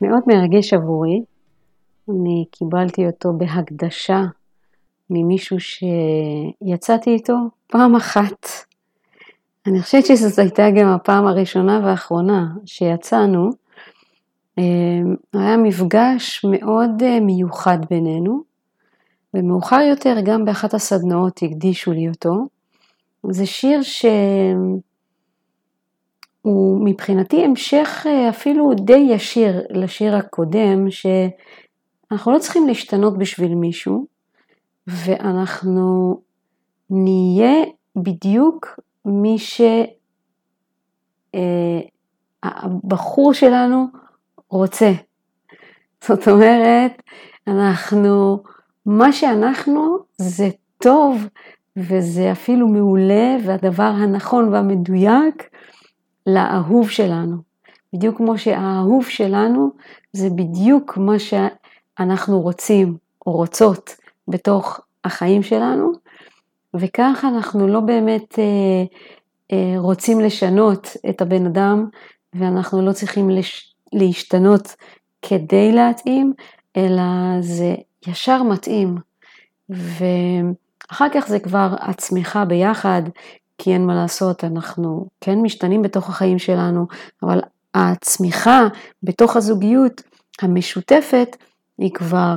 מאוד 0.00 0.22
מרגש 0.26 0.74
עבורי. 0.74 1.22
אני 2.08 2.44
קיבלתי 2.50 3.06
אותו 3.06 3.32
בהקדשה 3.32 4.22
ממישהו 5.10 5.56
שיצאתי 5.60 7.10
איתו 7.10 7.34
פעם 7.66 7.96
אחת. 7.96 8.46
אני 9.66 9.82
חושבת 9.82 10.06
שזאת 10.06 10.38
הייתה 10.38 10.70
גם 10.70 10.88
הפעם 10.88 11.26
הראשונה 11.26 11.80
והאחרונה 11.84 12.46
שיצאנו, 12.64 13.50
היה 15.32 15.56
מפגש 15.62 16.44
מאוד 16.50 17.20
מיוחד 17.20 17.78
בינינו, 17.90 18.40
ומאוחר 19.34 19.80
יותר 19.90 20.16
גם 20.24 20.44
באחת 20.44 20.74
הסדנאות 20.74 21.40
הקדישו 21.42 21.92
לי 21.92 22.08
אותו. 22.08 22.55
זה 23.30 23.46
שיר 23.46 23.82
שהוא 23.82 24.80
מבחינתי 26.84 27.44
המשך 27.44 28.06
אפילו 28.30 28.74
די 28.74 29.06
ישיר 29.10 29.62
לשיר 29.70 30.16
הקודם, 30.16 30.90
שאנחנו 30.90 32.32
לא 32.32 32.38
צריכים 32.38 32.66
להשתנות 32.66 33.18
בשביל 33.18 33.54
מישהו, 33.54 34.06
ואנחנו 34.86 36.16
נהיה 36.90 37.64
בדיוק 37.96 38.80
מי 39.04 39.36
שהבחור 42.44 43.32
שלנו 43.34 43.86
רוצה. 44.50 44.92
זאת 46.04 46.28
אומרת, 46.28 47.02
אנחנו, 47.46 48.42
מה 48.86 49.12
שאנחנו 49.12 49.98
זה 50.16 50.48
טוב 50.78 51.28
וזה 51.76 52.32
אפילו 52.32 52.68
מעולה 52.68 53.36
והדבר 53.44 53.82
הנכון 53.82 54.52
והמדויק 54.52 55.48
לאהוב 56.26 56.90
שלנו. 56.90 57.36
בדיוק 57.92 58.16
כמו 58.16 58.38
שהאהוב 58.38 59.06
שלנו 59.08 59.70
זה 60.12 60.30
בדיוק 60.30 60.96
מה 60.96 61.16
שאנחנו 61.18 62.40
רוצים 62.40 62.96
או 63.26 63.32
רוצות 63.32 63.96
בתוך 64.28 64.80
החיים 65.04 65.42
שלנו, 65.42 65.92
וכך 66.74 67.24
אנחנו 67.28 67.68
לא 67.68 67.80
באמת 67.80 68.38
אה, 68.38 68.84
אה, 69.52 69.74
רוצים 69.78 70.20
לשנות 70.20 70.88
את 71.10 71.22
הבן 71.22 71.46
אדם, 71.46 71.88
ואנחנו 72.34 72.82
לא 72.82 72.92
צריכים 72.92 73.30
לש, 73.30 73.74
להשתנות 73.92 74.76
כדי 75.22 75.72
להתאים, 75.72 76.32
אלא 76.76 77.02
זה 77.40 77.74
ישר 78.06 78.42
מתאים. 78.42 78.96
ואחר 80.90 81.06
כך 81.14 81.28
זה 81.28 81.38
כבר 81.38 81.74
הצמיחה 81.80 82.44
ביחד, 82.44 83.02
כי 83.58 83.72
אין 83.72 83.86
מה 83.86 83.94
לעשות, 83.94 84.44
אנחנו 84.44 85.08
כן 85.20 85.38
משתנים 85.38 85.82
בתוך 85.82 86.08
החיים 86.08 86.38
שלנו, 86.38 86.86
אבל 87.22 87.40
הצמיחה 87.74 88.66
בתוך 89.02 89.36
הזוגיות 89.36 90.02
המשותפת 90.42 91.36
היא 91.78 91.90
כבר 91.94 92.36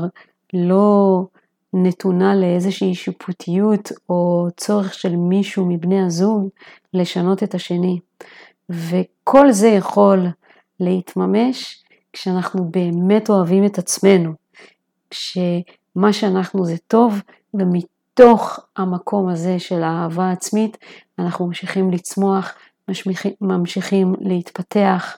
לא 0.54 1.24
נתונה 1.74 2.36
לאיזושהי 2.36 2.96
שיפוטיות 2.96 3.92
או 4.10 4.48
צורך 4.58 4.94
של 4.94 5.16
מישהו 5.16 5.66
מבני 5.66 6.02
הזוג 6.02 6.50
לשנות 6.94 7.44
את 7.44 7.56
השני. 7.56 8.00
וכל 8.70 9.52
זה 9.52 9.68
יכול 9.68 10.20
להתממש 10.80 11.84
כשאנחנו 12.14 12.66
באמת 12.72 13.30
אוהבים 13.30 13.66
את 13.66 13.78
עצמנו, 13.78 14.34
כשמה 15.10 16.14
שאנחנו 16.14 16.66
זה 16.66 16.76
טוב, 16.88 17.22
ומתוך 18.20 18.60
המקום 18.78 19.30
הזה 19.30 19.60
של 19.60 19.84
האהבה 19.84 20.32
עצמית 20.32 20.78
אנחנו 21.20 21.48
ממשיכים 21.48 21.92
לצמוח, 21.92 22.54
ממשיכים 23.42 24.16
להתפתח. 24.20 25.18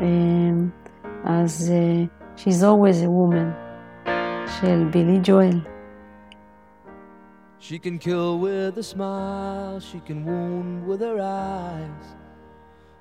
אמ, 0.00 0.68
אז 1.24 1.72
אה, 1.74 2.04
She's 2.36 2.62
always 2.62 3.02
a 3.02 3.08
woman 3.08 3.50
של 4.46 4.88
בילי 4.92 5.20
ג'ואל. 5.22 5.60
She 7.60 7.78
can 7.78 7.98
kill 7.98 8.38
with 8.38 8.78
a 8.78 8.82
smile, 8.82 9.80
she 9.80 10.00
can 10.08 10.24
wound 10.24 10.86
with 10.88 11.00
her 11.00 11.20
eyes. 11.20 12.06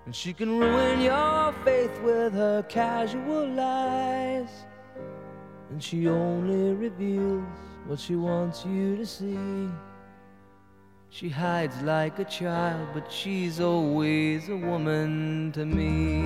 And 0.05 0.15
she 0.15 0.33
can 0.33 0.49
ruin 0.59 0.99
your 1.01 1.53
faith 1.65 1.95
with 2.03 2.33
her 2.33 2.63
casual 2.69 3.45
lies. 3.63 4.51
And 5.69 5.81
she 5.83 6.07
only 6.07 6.73
reveals 6.85 7.68
what 7.89 7.99
she 7.99 8.15
wants 8.15 8.63
you 8.67 8.95
to 8.95 9.03
see. 9.03 9.67
She 11.09 11.27
hides 11.27 11.81
like 11.81 12.19
a 12.19 12.23
child, 12.23 12.87
but 12.93 13.11
she's 13.11 13.59
always 13.59 14.47
a 14.47 14.55
woman 14.55 15.51
to 15.53 15.65
me. 15.65 16.21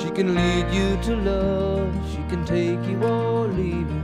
She 0.00 0.10
can 0.10 0.34
lead 0.34 0.66
you 0.74 1.00
to 1.02 1.16
love, 1.18 1.94
she 2.10 2.22
can 2.28 2.44
take 2.44 2.82
you 2.90 3.00
or 3.04 3.46
leave 3.46 3.88
you. 3.88 4.02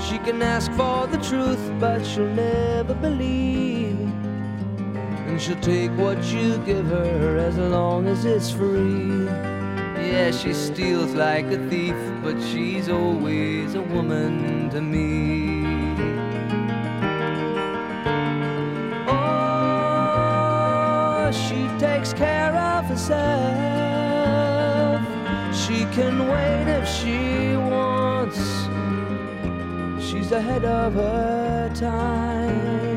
She 0.00 0.18
can 0.18 0.42
ask 0.42 0.68
for 0.72 1.06
the 1.06 1.18
truth, 1.18 1.72
but 1.78 2.04
she'll 2.04 2.26
never 2.26 2.94
believe. 2.94 4.00
And 5.28 5.40
she'll 5.40 5.60
take 5.60 5.92
what 5.92 6.20
you 6.24 6.58
give 6.66 6.86
her 6.86 7.36
as 7.36 7.56
long 7.56 8.08
as 8.08 8.24
it's 8.24 8.50
free. 8.50 9.57
Yeah, 10.10 10.30
she 10.30 10.54
steals 10.54 11.12
like 11.14 11.44
a 11.46 11.58
thief, 11.68 11.94
but 12.22 12.40
she's 12.40 12.88
always 12.88 13.74
a 13.74 13.82
woman 13.82 14.70
to 14.70 14.80
me. 14.80 15.66
Oh, 19.06 20.00
she 21.30 21.68
takes 21.78 22.14
care 22.14 22.56
of 22.56 22.86
herself. 22.86 23.18
She 25.54 25.84
can 25.96 26.26
wait 26.26 26.68
if 26.78 26.88
she 26.88 27.54
wants 27.56 28.38
she's 30.00 30.32
ahead 30.32 30.64
of 30.64 30.94
her 30.94 31.70
time. 31.74 32.87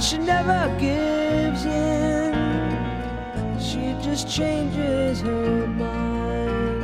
She 0.00 0.18
never 0.18 0.74
gives 0.78 1.64
in. 1.64 2.34
She 3.58 3.96
just 4.02 4.28
changes 4.28 5.20
her 5.20 5.66
mind, 5.66 6.82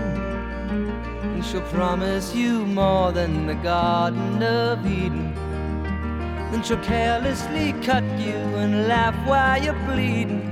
and 1.23 1.45
she'll 1.45 1.61
promise 1.73 2.35
you 2.35 2.67
more 2.67 3.13
than 3.13 3.47
the 3.47 3.55
Garden 3.55 4.43
of 4.43 4.87
Eden. 4.87 5.35
Then 6.51 6.63
she'll 6.63 6.79
carelessly 6.79 7.73
cut 7.83 8.05
you 8.19 8.39
and 8.63 8.89
laugh 8.89 9.15
while 9.27 9.63
you're 9.63 9.75
bleeding 9.87 10.51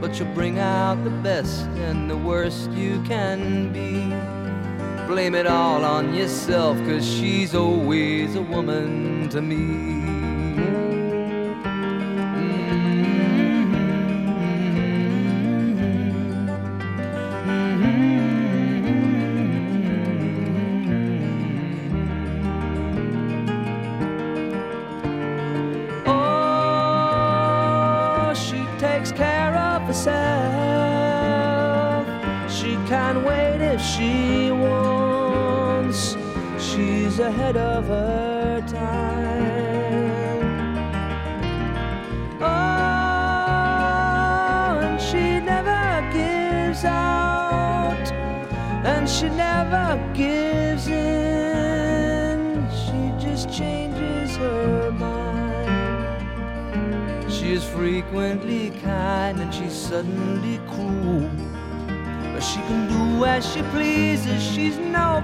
but 0.00 0.18
you'll 0.18 0.32
bring 0.34 0.58
out 0.58 1.02
the 1.02 1.10
best 1.10 1.66
and 1.88 2.08
the 2.08 2.16
worst 2.16 2.70
you 2.70 3.02
can 3.02 3.72
be. 3.72 4.08
Blame 5.06 5.34
it 5.34 5.46
all 5.46 5.84
on 5.84 6.14
yourself, 6.14 6.76
cause 6.78 7.06
she's 7.06 7.54
always 7.54 8.36
a 8.36 8.42
woman 8.42 9.28
to 9.30 9.40
me. 9.40 9.97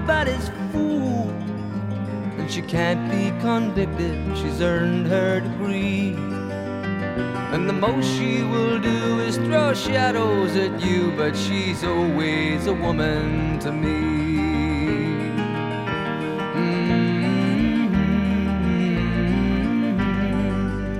Nobody's 0.05 0.49
fool. 0.71 1.29
And 2.37 2.51
she 2.51 2.61
can't 2.61 3.09
be 3.09 3.31
convicted, 3.41 4.37
she's 4.37 4.61
earned 4.61 5.07
her 5.07 5.39
degree. 5.39 6.13
And 7.53 7.67
the 7.67 7.73
most 7.73 8.05
she 8.15 8.43
will 8.43 8.77
do 8.79 9.19
is 9.21 9.37
throw 9.37 9.73
shadows 9.73 10.55
at 10.55 10.79
you, 10.85 11.11
but 11.17 11.35
she's 11.35 11.83
always 11.83 12.67
a 12.67 12.73
woman 12.73 13.57
to 13.59 13.71
me. 13.71 13.99
Mm-hmm. 16.53 17.15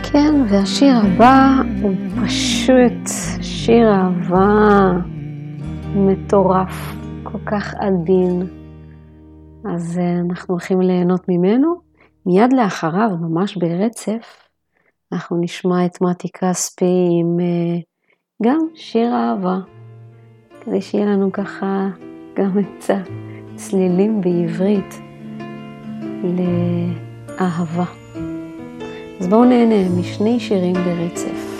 כן, 0.03 0.33
והשיר 0.49 0.95
הבא 0.97 1.61
הוא 1.81 1.95
פשוט 2.23 3.09
שיר 3.41 3.91
אהבה 3.91 4.91
מטורף, 5.95 6.95
כל 7.23 7.39
כך 7.45 7.73
עדין. 7.79 8.64
אז 9.69 9.97
אה, 9.97 10.19
אנחנו 10.29 10.53
הולכים 10.53 10.81
ליהנות 10.81 11.29
ממנו. 11.29 11.75
מיד 12.25 12.53
לאחריו, 12.53 13.09
ממש 13.21 13.57
ברצף, 13.57 14.47
אנחנו 15.11 15.37
נשמע 15.41 15.85
את 15.85 16.01
מתי 16.01 16.27
כספי 16.31 17.07
עם 17.21 17.39
אה, 17.39 17.79
גם 18.43 18.59
שיר 18.75 19.13
אהבה, 19.13 19.57
כדי 20.61 20.81
שיהיה 20.81 21.05
לנו 21.05 21.31
ככה 21.31 21.89
גם 22.35 22.59
את 22.59 22.89
הצלילים 23.53 24.21
בעברית 24.21 24.95
לאהבה. 26.23 27.85
אז 29.19 29.27
בואו 29.27 29.45
נהנה 29.45 29.99
משני 29.99 30.39
שירים 30.39 30.73
ברצף. 30.73 31.54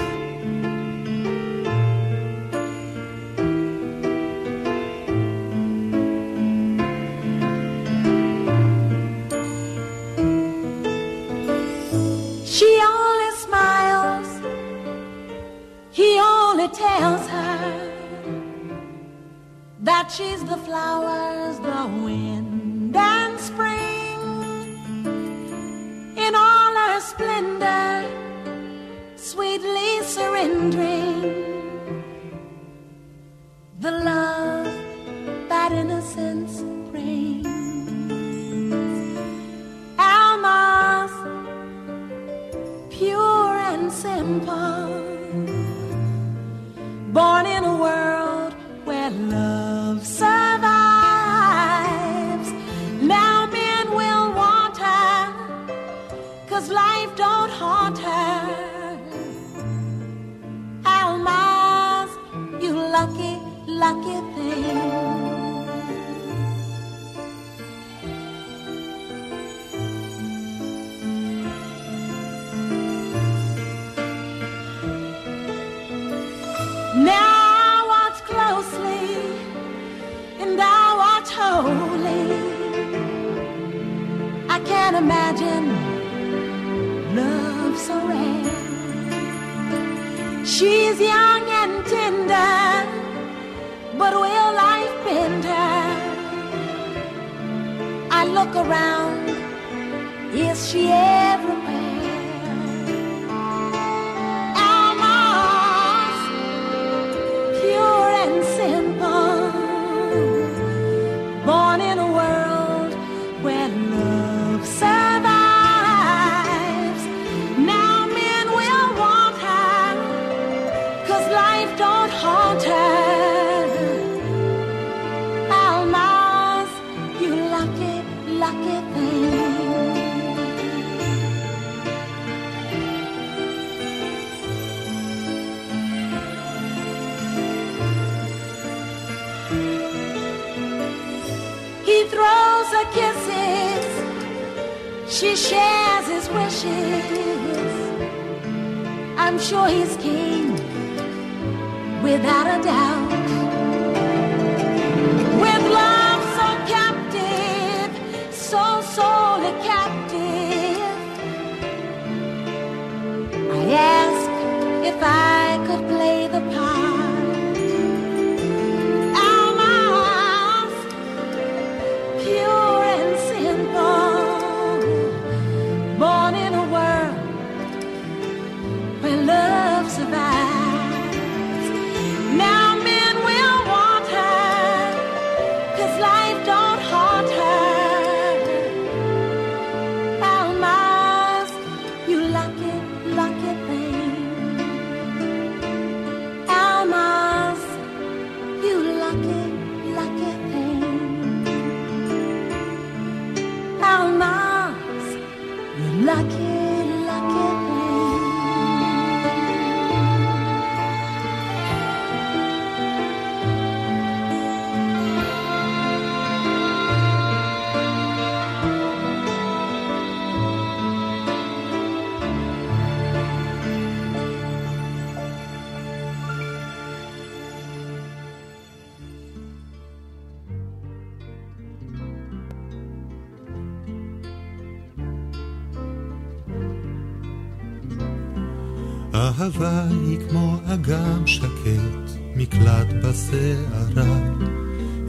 אהבה 239.40 239.84
היא 239.90 240.18
כמו 240.30 240.58
אגם 240.66 241.28
שקט, 241.28 242.12
מקלט 242.36 242.88
בסערה. 243.04 244.20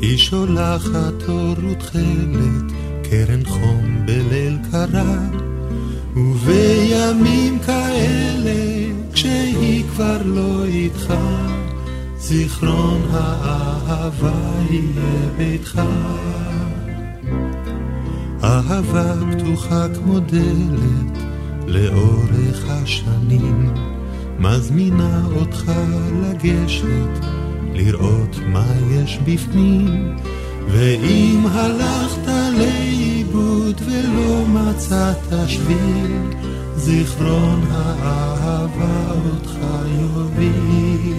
היא 0.00 0.18
שולחת 0.18 1.28
אור 1.28 1.54
ותכלת, 1.70 2.72
קרן 3.10 3.44
חום 3.44 4.06
בליל 4.06 4.58
קרה. 4.70 5.18
ובימים 6.16 7.58
כאלה, 7.58 8.92
כשהיא 9.12 9.84
כבר 9.84 10.22
לא 10.24 10.64
איתך, 10.64 11.14
זיכרון 12.18 13.02
האהבה 13.10 14.40
יהיה 14.70 15.30
ביתך. 15.36 15.80
אהבה 18.42 19.14
פתוחה 19.32 19.86
כמו 19.94 20.20
דלת 20.20 21.18
לאורך 21.66 22.64
השנים. 22.68 23.85
מזמינה 24.38 25.22
אותך 25.36 25.72
לגשת, 26.22 27.24
לראות 27.74 28.36
מה 28.52 28.66
יש 28.90 29.18
בפנים. 29.24 30.16
ואם 30.68 31.46
הלכת 31.52 32.32
לאיבוד 32.58 33.80
ולא 33.86 34.44
מצאת 34.46 35.48
שביל, 35.48 36.20
זיכרון 36.76 37.64
האהבה 37.70 39.12
אותך 39.30 39.58
יוביל. 40.00 41.16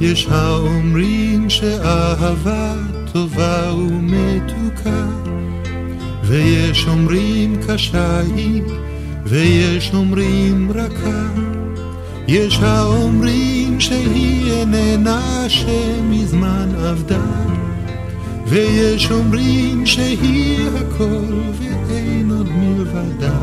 יש 0.00 0.26
האומרים 0.30 1.50
שאהבה 1.50 2.74
טובה 3.12 3.72
ומתוקה, 3.74 5.06
ויש 6.24 6.86
אומרים 6.88 7.56
קשה 7.66 8.20
היא. 8.20 8.62
ויש 9.26 9.94
אומרים 9.94 10.70
רכה. 10.74 11.28
יש 12.28 12.58
האומרים 12.62 13.80
שהיא 13.80 14.52
איננה 14.52 15.44
שמזמן 15.48 16.68
עבדה, 16.84 17.24
ויש 18.46 19.10
אומרים 19.10 19.86
שהיא 19.86 20.68
הכל 20.68 21.34
ואין 21.58 22.30
עוד 22.30 22.48
מלבדה, 22.52 23.38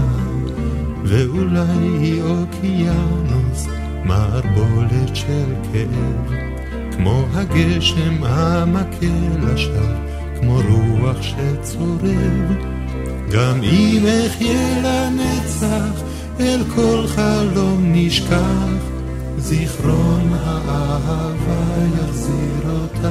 ואולי 1.03 1.97
היא 2.01 2.23
אוקיינוס, 2.23 3.67
מערבולת 4.05 5.15
של 5.15 5.53
כאב, 5.73 6.33
כמו 6.91 7.25
הגשם 7.33 8.23
המכה 8.23 9.05
לשווא, 9.43 9.95
כמו 10.39 10.59
רוח 10.69 11.17
שצורב, 11.21 12.55
גם 13.33 13.63
אם 13.63 14.05
אחיה 14.27 14.81
לנצח 14.83 16.01
אל 16.39 16.63
כל 16.75 17.07
חלום 17.07 17.79
נשכח, 17.81 18.37
זיכרון 19.37 20.33
האהבה 20.33 21.75
יחזיר 21.95 22.71
אותך. 22.71 23.07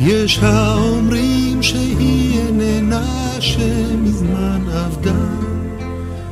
יש 0.00 0.38
האומרים 0.38 1.41
שהיא 1.62 2.38
איננה 2.38 3.36
שמזמן 3.40 4.60
עבדה 4.72 5.26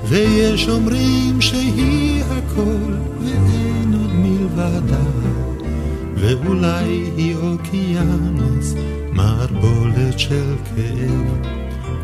ויש 0.09 0.69
אומרים 0.69 1.41
שהיא 1.41 2.23
הכל 2.25 2.93
ואין 3.21 3.95
עוד 4.01 4.13
מלבדה 4.13 5.05
ואולי 6.15 7.11
היא 7.17 7.37
אוקיינוס 7.37 8.75
מערבולת 9.13 10.19
של 10.19 10.55
כאב 10.65 11.47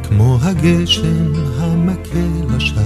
כמו 0.03 0.39
הגשם 0.43 1.33
המכה 1.59 2.55
לשווא 2.57 2.83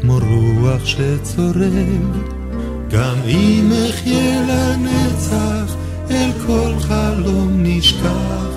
כמו 0.00 0.18
רוח 0.18 0.84
שצורב. 0.84 2.30
גם 2.90 3.16
אם 3.26 3.70
אחיה 3.90 4.42
לנצח 4.42 5.74
אל 6.10 6.30
כל 6.46 6.72
חלום 6.78 7.50
נשכח 7.62 8.49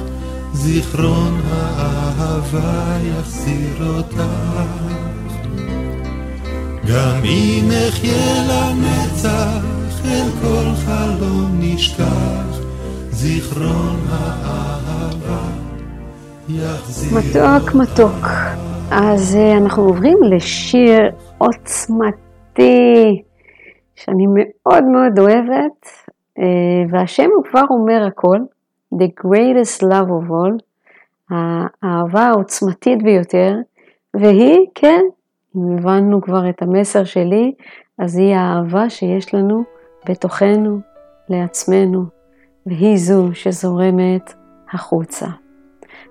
זיכרון 0.53 1.41
האהבה 1.51 2.97
יחזיר 3.03 3.87
אותך 3.97 4.23
גם 6.87 7.21
אם 7.23 7.69
אחיה 7.89 8.43
לנצח, 8.49 9.63
אל 10.05 10.29
כל 10.41 10.75
חלום 10.85 11.51
נשכח, 11.59 12.59
זיכרון 13.09 13.99
האהבה 14.09 15.47
יחזיר. 16.49 17.19
מתוק 17.19 17.75
מתוק. 17.75 18.25
אז 18.91 19.35
אה, 19.35 19.57
אנחנו 19.57 19.83
עוברים 19.83 20.17
לשיר 20.23 21.01
עוצמתי, 21.37 23.21
שאני 23.95 24.25
מאוד 24.27 24.83
מאוד 24.83 25.19
אוהבת, 25.19 25.87
אה, 26.39 26.43
והשם 26.89 27.29
הוא 27.35 27.43
כבר 27.51 27.63
אומר 27.69 28.07
הכל, 28.07 28.37
The 28.99 29.09
greatest 29.25 29.83
love 29.83 30.09
of 30.09 30.29
all, 30.29 30.57
האהבה 31.29 32.21
העוצמתית 32.21 33.03
ביותר, 33.03 33.55
והיא, 34.13 34.67
כן, 34.75 35.01
אם 35.55 35.77
הבנו 35.77 36.21
כבר 36.21 36.49
את 36.49 36.61
המסר 36.61 37.03
שלי, 37.03 37.53
אז 37.97 38.17
היא 38.17 38.35
האהבה 38.35 38.89
שיש 38.89 39.33
לנו 39.33 39.63
בתוכנו, 40.09 40.79
לעצמנו, 41.29 42.03
והיא 42.65 42.97
זו 42.97 43.29
שזורמת 43.33 44.33
החוצה. 44.73 45.27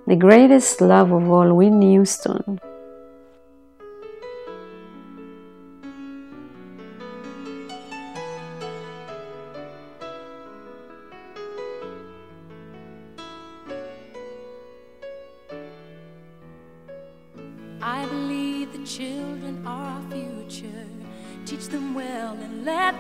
The 0.08 0.14
greatest 0.14 0.80
love 0.80 1.10
of 1.10 1.28
all, 1.30 1.50
Whitney 1.58 1.96
Houston. 1.96 2.71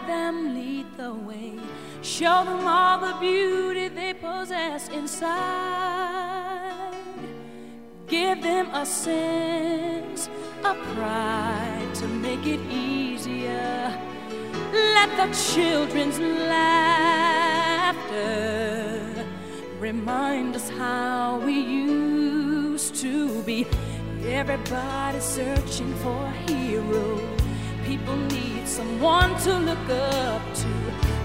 Them 0.06 0.54
lead 0.54 0.86
the 0.96 1.12
way. 1.12 1.52
Show 2.02 2.44
them 2.44 2.66
all 2.66 2.98
the 2.98 3.14
beauty 3.20 3.88
they 3.88 4.14
possess 4.14 4.88
inside. 4.88 6.62
Give 8.08 8.42
them 8.42 8.68
a 8.74 8.84
sense 8.84 10.28
of 10.64 10.76
pride 10.94 11.94
to 11.94 12.06
make 12.08 12.46
it 12.46 12.60
easier. 12.70 13.98
Let 14.72 15.10
the 15.16 15.28
children's 15.52 16.18
laughter 16.18 17.22
remind 19.78 20.56
us 20.56 20.68
how 20.70 21.40
we 21.44 21.54
used 21.60 22.94
to 22.96 23.42
be. 23.42 23.66
Everybody 24.24 25.20
searching 25.20 25.94
for 25.96 26.24
a 26.24 26.32
hero 26.46 27.20
people 27.84 28.16
need 28.16 28.66
someone 28.66 29.34
to 29.40 29.58
look 29.58 29.88
up 29.90 30.42
to. 30.54 30.68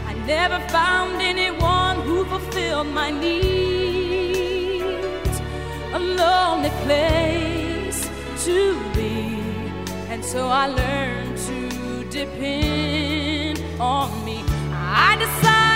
I 0.05 0.14
never 0.26 0.60
found 0.70 1.22
anyone 1.22 2.01
who 2.01 2.26
fulfilled 2.26 2.88
my 2.88 3.12
needs. 3.12 4.08
A 5.93 5.99
lonely 5.99 6.72
place 6.86 8.10
to 8.45 8.58
be, 8.95 9.39
and 10.10 10.24
so 10.24 10.47
I 10.47 10.68
learned 10.68 11.38
to 11.49 11.60
depend 12.10 13.62
on 13.80 14.10
me. 14.26 14.43
I 14.74 15.16
decided. 15.20 15.66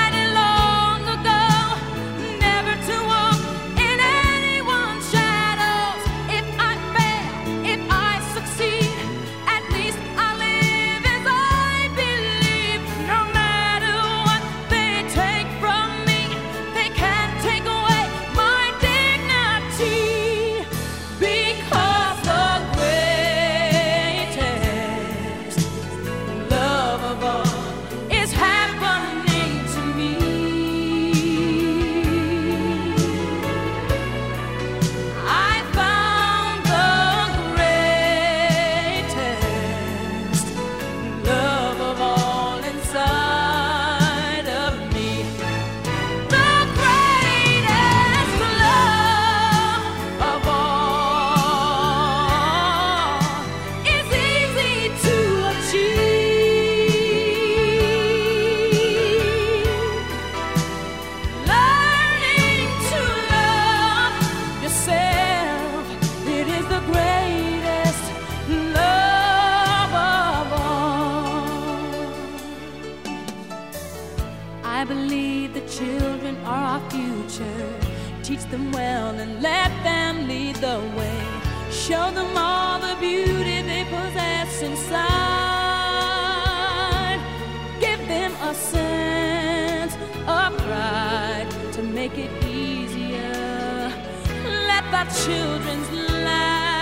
our 94.94 95.06
children's 95.06 95.90
lives. 95.92 96.81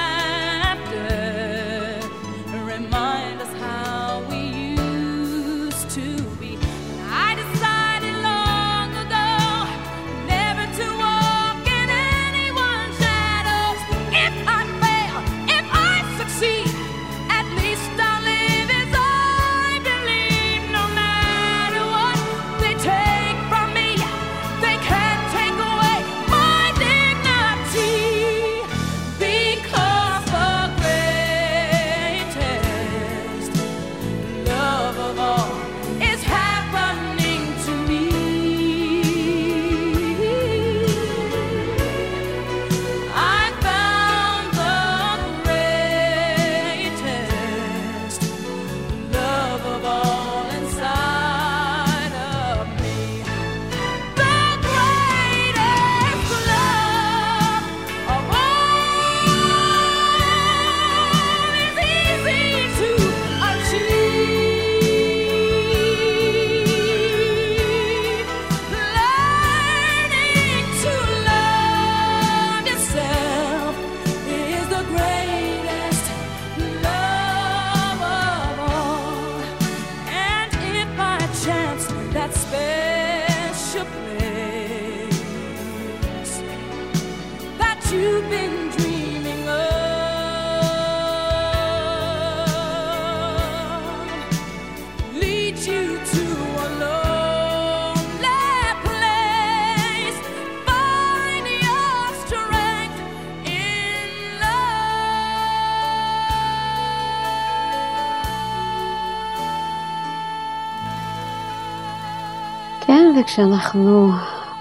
כשאנחנו 113.40 114.12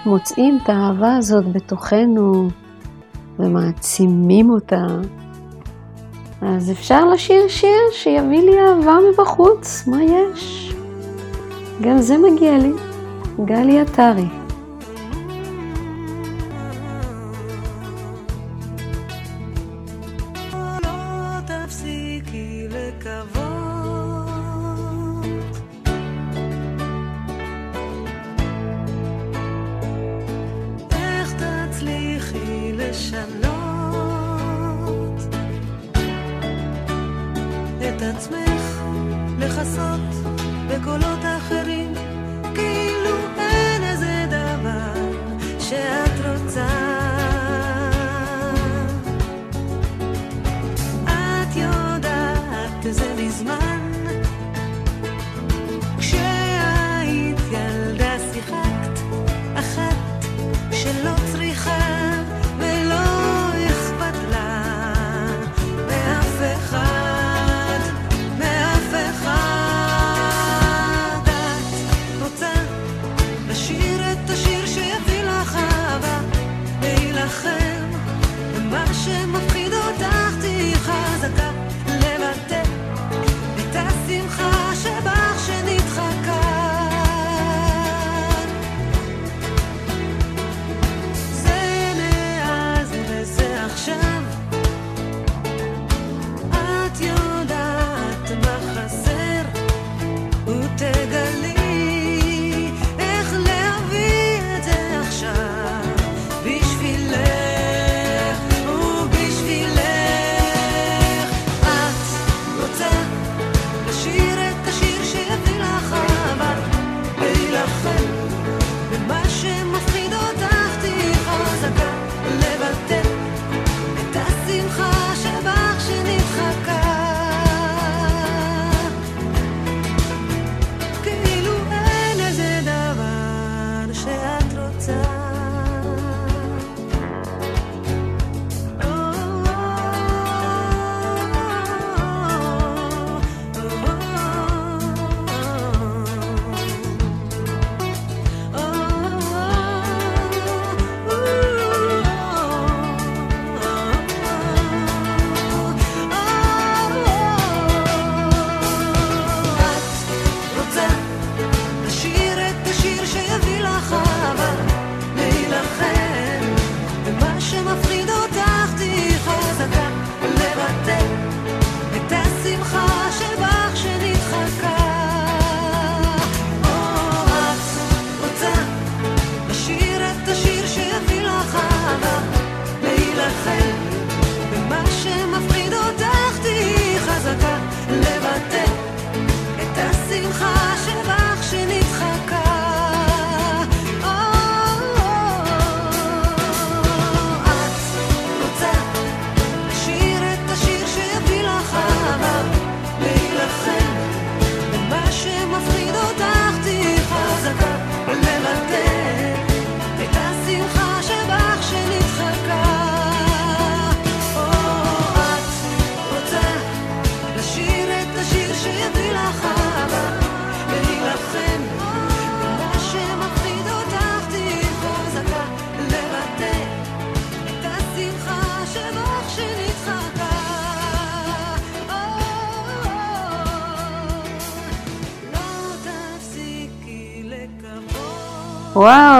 מוצאים 0.05 0.59
את 0.63 0.69
האהבה 0.69 1.15
הזאת 1.15 1.51
בתוכנו 1.51 2.49
ומעצימים 3.39 4.49
אותה, 4.49 4.85
אז 6.41 6.71
אפשר 6.71 7.05
לשיר 7.05 7.47
שיר 7.47 7.79
שיביא 7.91 8.41
לי 8.41 8.59
אהבה 8.59 8.97
מבחוץ, 9.11 9.87
מה 9.87 10.03
יש? 10.03 10.73
גם 11.81 11.97
זה 11.97 12.17
מגיע 12.17 12.57
לי. 12.57 12.73
גלי 13.45 13.79
עטרי 13.79 14.38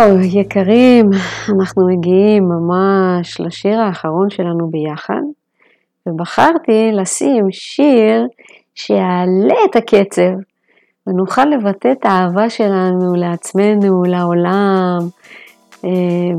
וואו, 0.10 0.22
יקרים, 0.22 1.10
אנחנו 1.60 1.88
מגיעים 1.88 2.44
ממש 2.44 3.40
לשיר 3.40 3.80
האחרון 3.80 4.30
שלנו 4.30 4.70
ביחד, 4.72 5.22
ובחרתי 6.08 6.92
לשים 6.94 7.46
שיר 7.52 8.28
שיעלה 8.76 9.56
את 9.70 9.76
הקצב, 9.76 10.32
ונוכל 11.08 11.46
לבטא 11.46 11.92
את 11.92 12.06
האהבה 12.06 12.50
שלנו 12.50 13.16
לעצמנו, 13.16 14.04
לעולם, 14.04 14.98
אה, 15.86 15.90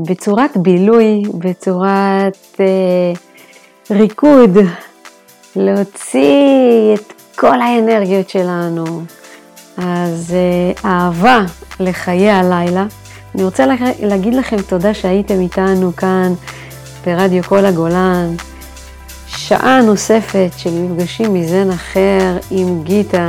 בצורת 0.09 0.57
בילוי, 0.57 1.21
בצורת 1.39 2.59
אה, 2.59 3.13
ריקוד, 3.91 4.57
להוציא 5.55 6.95
את 6.95 7.13
כל 7.35 7.61
האנרגיות 7.61 8.29
שלנו. 8.29 8.85
אז 9.77 10.33
אה, 10.35 10.89
אהבה 10.89 11.45
לחיי 11.79 12.29
הלילה. 12.29 12.85
אני 13.35 13.43
רוצה 13.43 13.65
להגיד 13.99 14.33
לכם 14.33 14.61
תודה 14.61 14.93
שהייתם 14.93 15.39
איתנו 15.39 15.95
כאן 15.95 16.33
ברדיו 17.05 17.43
כל 17.43 17.65
הגולן. 17.65 18.35
שעה 19.27 19.81
נוספת 19.81 20.49
של 20.57 20.69
מפגשים 20.69 21.33
מזן 21.33 21.71
אחר 21.71 22.37
עם 22.51 22.83
גיטה 22.83 23.27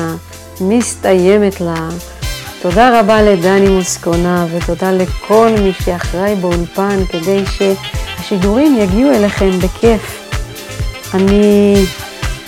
מסתיימת 0.61 1.61
לה. 1.61 1.89
תודה 2.63 3.01
רבה 3.01 3.23
לדני 3.23 3.69
מוסקונה 3.69 4.47
ותודה 4.53 4.93
לכל 4.93 5.51
מי 5.63 5.73
שאחראי 5.85 6.35
באולפן 6.35 7.05
כדי 7.09 7.45
שהשידורים 7.47 8.77
יגיעו 8.79 9.11
אליכם 9.11 9.59
בכיף. 9.59 10.31
אני 11.15 11.75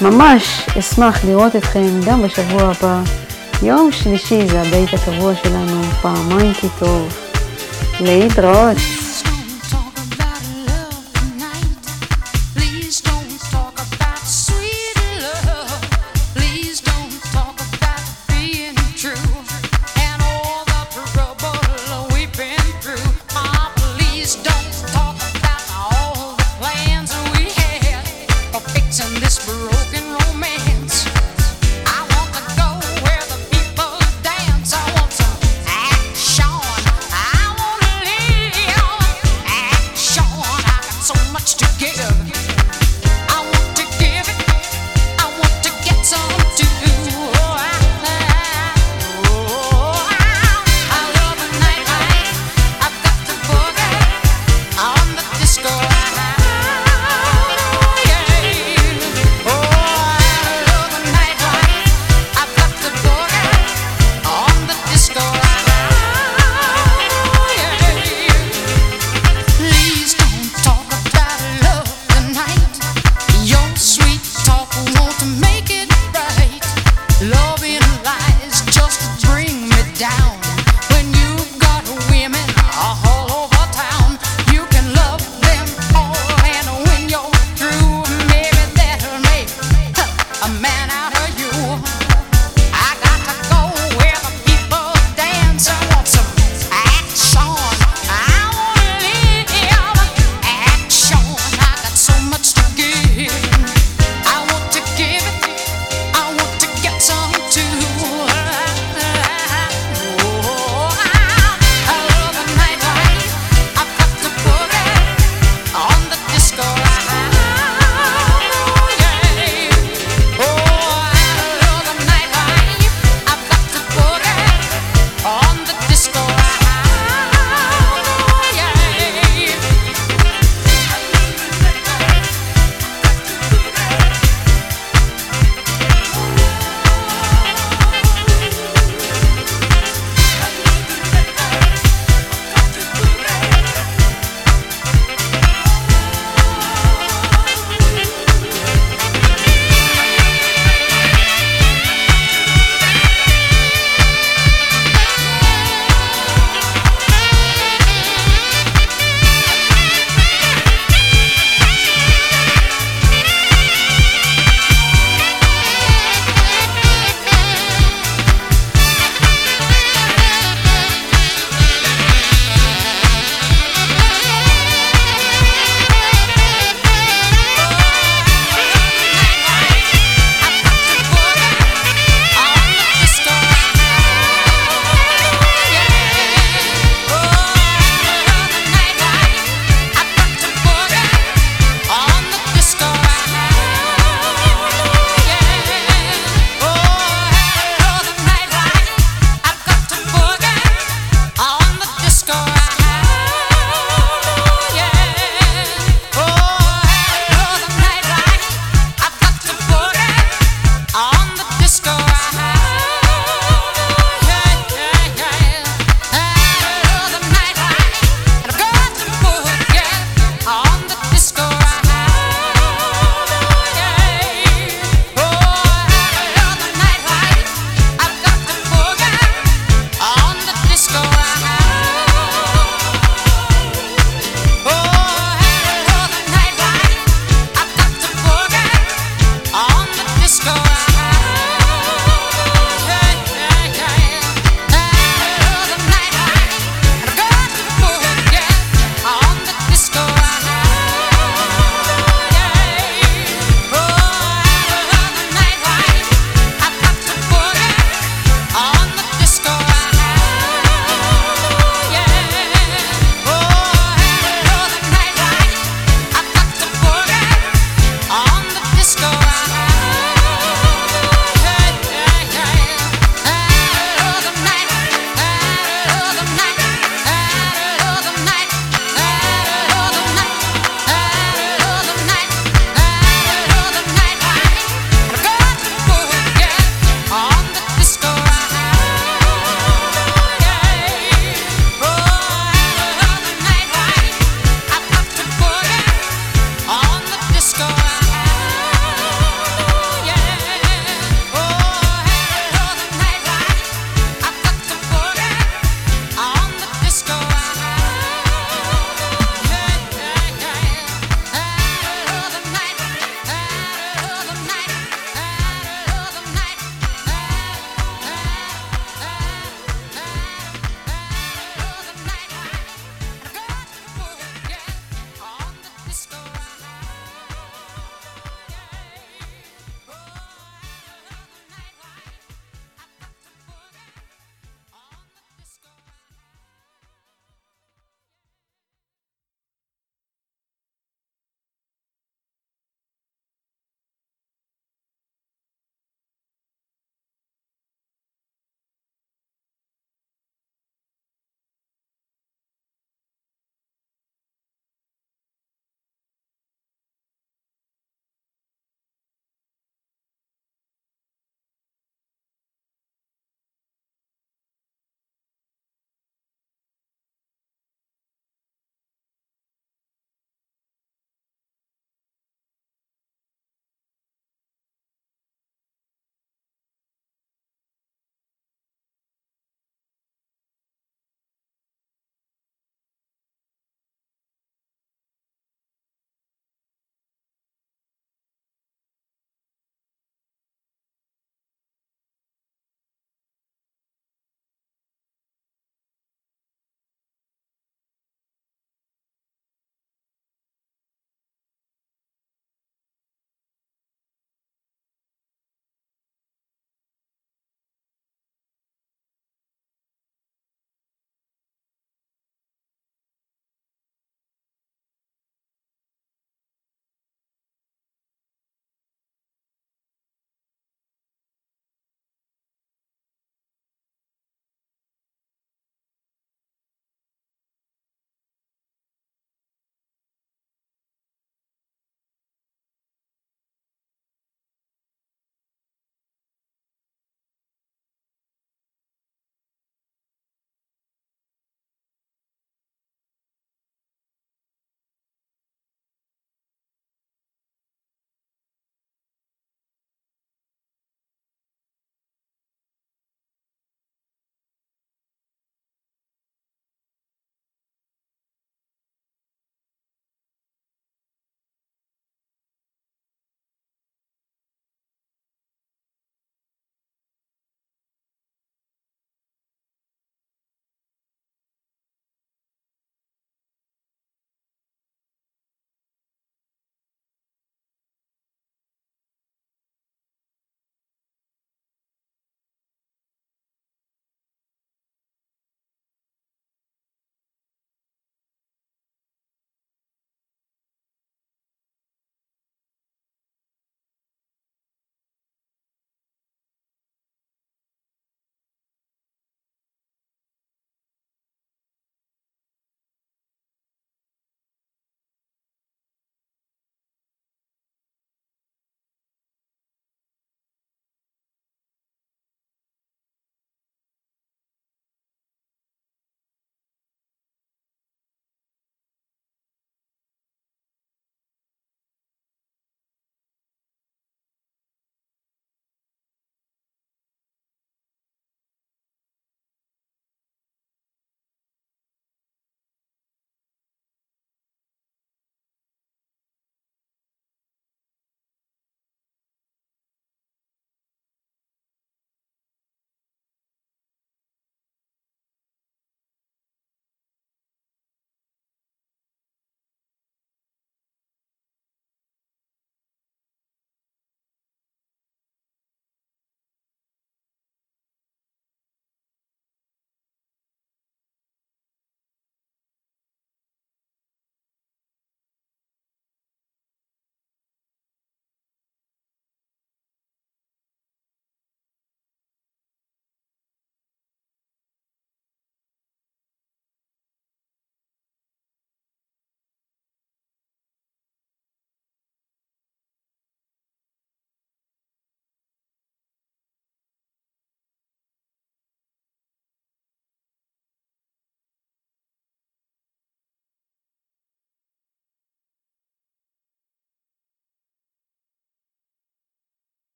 ממש 0.00 0.68
אשמח 0.78 1.24
לראות 1.24 1.56
אתכם 1.56 2.00
גם 2.06 2.22
בשבוע 2.22 2.62
הבא. 2.62 3.02
יום 3.62 3.92
שלישי 3.92 4.48
זה 4.48 4.60
הבית 4.60 4.94
הקבוע 4.94 5.32
שלנו, 5.34 5.82
פעמיים 6.02 6.52
כי 6.54 6.66
טוב. 6.78 7.21
Lei 8.00 8.28
Drones. 8.28 9.31